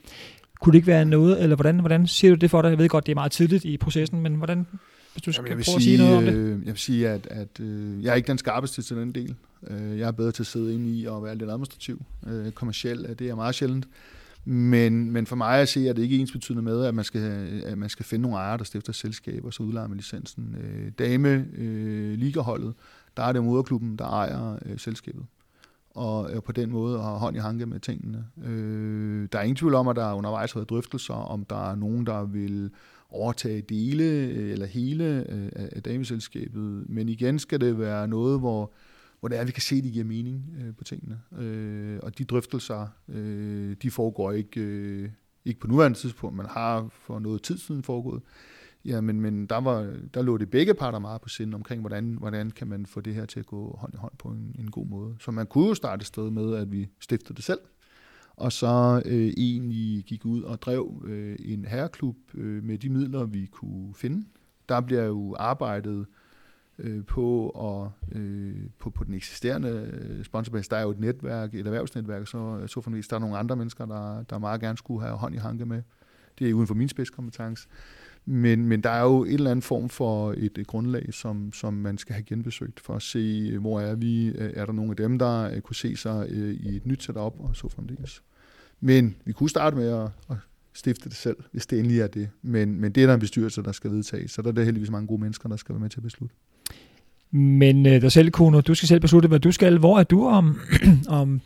[0.60, 2.70] kunne det ikke være noget, eller hvordan, hvordan ser du det for dig?
[2.70, 4.66] Jeg ved godt, det er meget tidligt i processen, men hvordan,
[5.12, 6.34] hvis du skal Jamen, prøve sige, at sige noget om det?
[6.34, 9.34] Øh, jeg vil sige, at, at øh, jeg er ikke den skarpeste til den del.
[9.70, 12.02] Øh, jeg er bedre til at sidde inde i og være lidt administrativ.
[12.26, 13.86] Øh, kommersiel, det er meget sjældent.
[14.44, 17.22] Men, men for mig at se, er det ikke ens betydende med, at man skal,
[17.66, 20.56] at man skal finde nogle ejere, der stifter selskaber, og så udlejer med licensen.
[20.60, 22.74] Øh, dame øh, ligaholdet,
[23.16, 25.24] der er det moderklubben, der ejer øh, selskabet.
[25.90, 28.24] Og øh, på den måde har hånd i hanke med tingene.
[28.44, 31.74] Øh, der er ingen tvivl om, at der undervejs har været drøftelser, om der er
[31.74, 32.70] nogen, der vil
[33.10, 36.84] overtage dele øh, eller hele øh, af dameselskabet.
[36.88, 38.72] Men igen skal det være noget, hvor
[39.22, 41.20] hvor det er, at vi kan se, at det giver mening øh, på tingene.
[41.38, 45.10] Øh, og de drøftelser, øh, de foregår ikke, øh,
[45.44, 48.22] ikke på nuværende tidspunkt, man har for noget tid siden foregået.
[48.84, 52.16] Ja, men, men der, var, der lå det begge parter meget på sinde omkring, hvordan,
[52.20, 54.70] hvordan kan man få det her til at gå hånd i hånd på en, en
[54.70, 55.16] god måde.
[55.20, 57.60] Så man kunne jo starte et sted med, at vi stiftede det selv,
[58.36, 63.24] og så øh, egentlig gik ud og drev øh, en herreklub øh, med de midler,
[63.24, 64.24] vi kunne finde.
[64.68, 66.06] Der bliver jo arbejdet øh,
[66.78, 70.70] øh, på, og, øh, på, på den eksisterende øh, sponsorbase.
[70.70, 73.86] Der er jo et netværk, et erhvervsnetværk, så så for der er nogle andre mennesker,
[73.86, 75.82] der, der meget gerne skulle have hånd i hanke med,
[76.38, 77.68] Det er uden for min spidskompetence.
[78.24, 81.74] Men, men der er jo en eller anden form for et, et grundlag, som, som
[81.74, 84.90] man skal have genbesøgt for at se, øh, hvor er vi, øh, er der nogle
[84.90, 88.22] af dem, der kunne se sig i et nyt setup og så fremdeles.
[88.80, 90.36] Men vi kunne starte med at, at
[90.72, 92.30] stifte det selv, hvis det endelig er det.
[92.42, 94.90] Men, men det er der en bestyrelse, der skal vedtage, så der er der heldigvis
[94.90, 96.34] mange gode mennesker, der skal være med til at beslutte.
[97.32, 99.78] Men øh, dig selv, Kuno, du skal selv beslutte, hvad du skal.
[99.78, 100.60] Hvor er du om,
[101.08, 101.40] om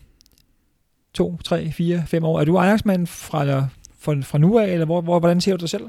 [1.14, 2.40] to, tre, fire, fem år?
[2.40, 3.68] Er du Ajax-mand fra,
[3.98, 5.84] fra, fra nu af, eller hvor, hvor, hvordan ser du dig selv?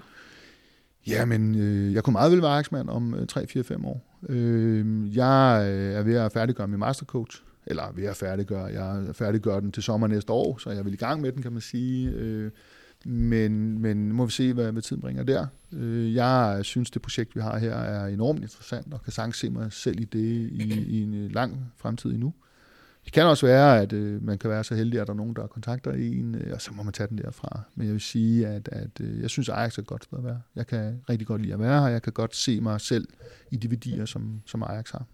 [1.07, 4.19] Ja, men øh, jeg kunne meget vel være Ajax-mand om øh, 3-4-5 år.
[4.29, 8.65] Øh, jeg øh, er ved at færdiggøre min mastercoach, eller ved at færdiggøre.
[8.65, 11.51] Jeg færdiggør den til sommer næste år, så jeg vil i gang med den, kan
[11.51, 12.09] man sige.
[12.09, 12.51] Øh,
[13.05, 15.47] men, men må vi se, hvad, hvad tiden bringer der.
[15.71, 19.49] Øh, jeg synes, det projekt, vi har her, er enormt interessant, og kan sagtens se
[19.49, 22.33] mig selv i det i, i en lang fremtid endnu.
[23.05, 25.35] Det kan også være, at øh, man kan være så heldig, at der er nogen,
[25.35, 27.61] der kontakter en, øh, og så må man tage den derfra.
[27.75, 30.23] Men jeg vil sige, at, at øh, jeg synes, Ajax er et godt sted at
[30.23, 30.41] være.
[30.55, 31.87] Jeg kan rigtig godt lide at være her.
[31.87, 33.07] Jeg kan godt se mig selv
[33.51, 35.05] i de værdier, som, som Ajax har.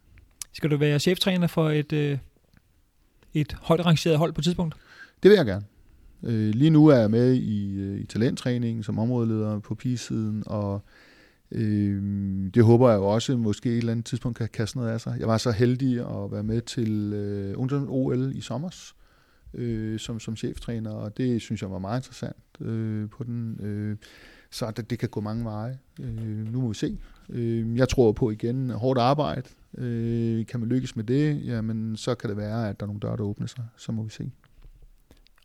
[0.54, 2.18] Skal du være cheftræner for et, øh,
[3.34, 4.76] et højt rangeret hold på et tidspunkt?
[5.24, 5.66] Det vil jeg gerne.
[6.24, 10.82] Øh, lige nu er jeg med i, øh, i talenttræningen som områdeleder på pigesiden, og
[11.52, 12.04] øh,
[12.54, 15.16] det håber jeg jo også måske et eller andet tidspunkt kan kaste noget af sig.
[15.20, 18.94] Jeg var så heldig at være med til øh, ungdoms-OL i sommer
[19.54, 23.60] øh, som, som cheftræner, og det synes jeg var meget interessant øh, på den.
[23.62, 23.98] Øh,
[24.52, 25.80] så det, det kan gå mange veje.
[26.02, 26.98] Øh, nu må vi se.
[27.30, 29.50] Øh, jeg tror på igen hårdt arbejde.
[29.78, 33.00] Øh, kan man lykkes med det, jamen så kan det være, at der er nogle
[33.00, 33.64] døre, der åbner sig.
[33.78, 34.32] Så må vi se.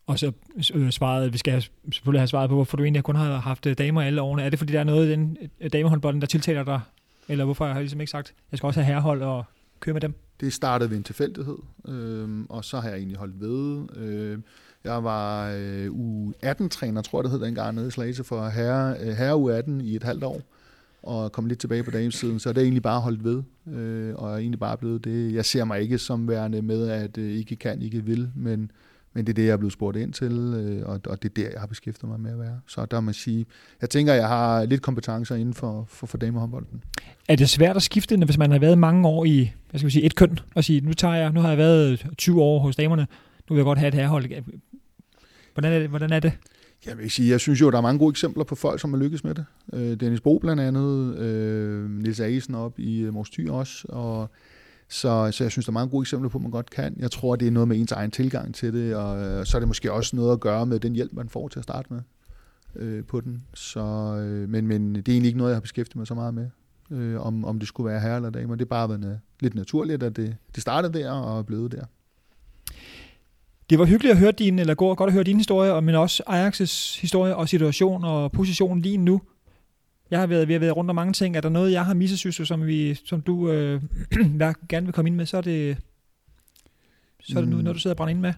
[0.08, 0.32] Og så
[0.74, 3.78] øh, svaret, vi skal selvfølgelig have svaret på, hvorfor du egentlig kun har haft øh,
[3.78, 4.42] damer alle årene.
[4.42, 6.80] Er det, fordi der er noget i den øh, damehåndbolden, der tiltaler dig?
[7.28, 9.44] Eller hvorfor har jeg ligesom ikke sagt, jeg skal også have herrehold og
[9.80, 10.14] køre med dem?
[10.40, 13.86] Det startede ved en tilfældighed, øh, og så har jeg egentlig holdt ved.
[13.96, 14.38] Øh,
[14.84, 19.16] jeg var øh, U18-træner, tror jeg det hed dengang, nede i Slagelse for herre, øh,
[19.16, 20.42] herre U18 i et halvt år
[21.02, 24.32] og kom lidt tilbage på damesiden, så det er egentlig bare holdt ved, øh, og
[24.32, 25.34] er egentlig bare blevet det.
[25.34, 28.70] Jeg ser mig ikke som værende med, at øh, ikke kan, ikke vil, men
[29.18, 31.34] men det er det, jeg er blevet spurgt ind til, øh, og, og det er
[31.34, 32.60] der, jeg har beskæftiget mig med at være.
[32.66, 33.46] Så der må man sige,
[33.80, 36.82] jeg tænker, jeg har lidt kompetencer inden for, for, for damehåndbolden.
[37.28, 39.92] Er det svært at skifte, hvis man har været mange år i hvad skal vi
[39.92, 42.76] sige, et køn, og sige, nu, tager jeg, nu har jeg været 20 år hos
[42.76, 43.06] damerne,
[43.48, 44.26] nu vil jeg godt have et herhold.
[45.54, 45.88] Hvordan er det?
[45.88, 46.32] Hvordan er det?
[46.86, 49.00] Jeg vil sige, jeg synes jo, der er mange gode eksempler på folk, som har
[49.00, 49.44] lykkes med det.
[49.72, 54.30] Øh, Dennis Bo blandt andet, øh, Nils Agesen op i Mors Thy også, og
[54.88, 56.94] så, så jeg synes, der er mange gode eksempler på, at man godt kan.
[56.98, 59.60] Jeg tror, det er noget med ens egen tilgang til det, og øh, så er
[59.60, 62.00] det måske også noget at gøre med den hjælp, man får til at starte med
[62.76, 63.44] øh, på den.
[63.54, 66.34] Så, øh, men, men det er egentlig ikke noget, jeg har beskæftiget mig så meget
[66.34, 66.50] med,
[66.90, 68.52] øh, om, om det skulle være herre eller dame.
[68.52, 71.84] Det er bare været lidt naturligt, at det, det startede der og er blevet der.
[73.70, 77.00] Det var hyggeligt at høre din, eller godt at høre din historie, men også Ajax'
[77.00, 79.20] historie og situation og position lige nu.
[80.10, 81.36] Jeg har været, vi har været rundt om mange ting.
[81.36, 83.82] Er der noget, jeg har misset, synes du, som, vi, som du øh,
[84.68, 85.76] gerne vil komme ind med, så er det,
[87.22, 87.58] så er det mm.
[87.58, 88.32] noget, du sidder og brænder ind med.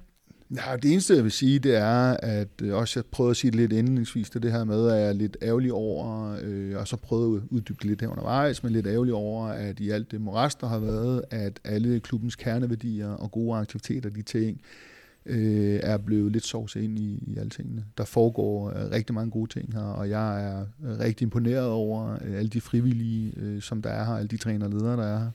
[0.57, 3.51] Ja, det eneste, jeg vil sige, det er, at øh, også jeg prøvede at sige
[3.51, 6.89] det lidt indledningsvis, det, det her med, at jeg er lidt ærgerlig over, øh, og
[6.89, 10.21] så prøvede at uddybe lidt her undervejs, men lidt ærgerlig over, at i alt det
[10.21, 14.61] moras, der har været, at alle klubbens kerneværdier og gode aktiviteter, de ting,
[15.27, 17.85] øh, er blevet lidt sovset ind i, i alle tingene.
[17.99, 22.13] Der foregår øh, rigtig mange gode ting her, og jeg er øh, rigtig imponeret over
[22.25, 25.07] øh, alle de frivillige, øh, som der er her, alle de træner og ledere, der
[25.07, 25.31] er her.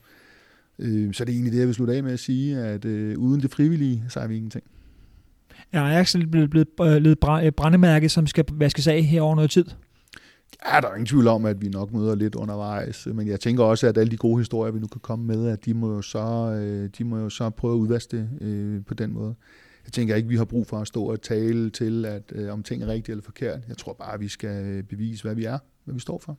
[0.79, 3.17] Øh, så det er egentlig det, jeg vil slutte af med at sige, at øh,
[3.17, 4.63] uden det frivillige, så er vi ingenting.
[5.71, 7.19] Er Ajax blevet, blevet, blevet
[7.55, 9.65] brændemærke, som skal vaskes af her over noget tid?
[10.65, 13.63] Ja, der er ingen tvivl om, at vi nok møder lidt undervejs, men jeg tænker
[13.63, 16.01] også, at alle de gode historier, vi nu kan komme med, at de må jo
[16.01, 16.51] så,
[16.97, 19.35] de må jo så prøve at udvaske det på den måde
[19.85, 22.63] jeg tænker ikke, vi har brug for at stå og tale til, at øh, om
[22.63, 23.59] ting er rigtigt eller forkert.
[23.67, 26.37] Jeg tror bare, at vi skal øh, bevise, hvad vi er, hvad vi står for.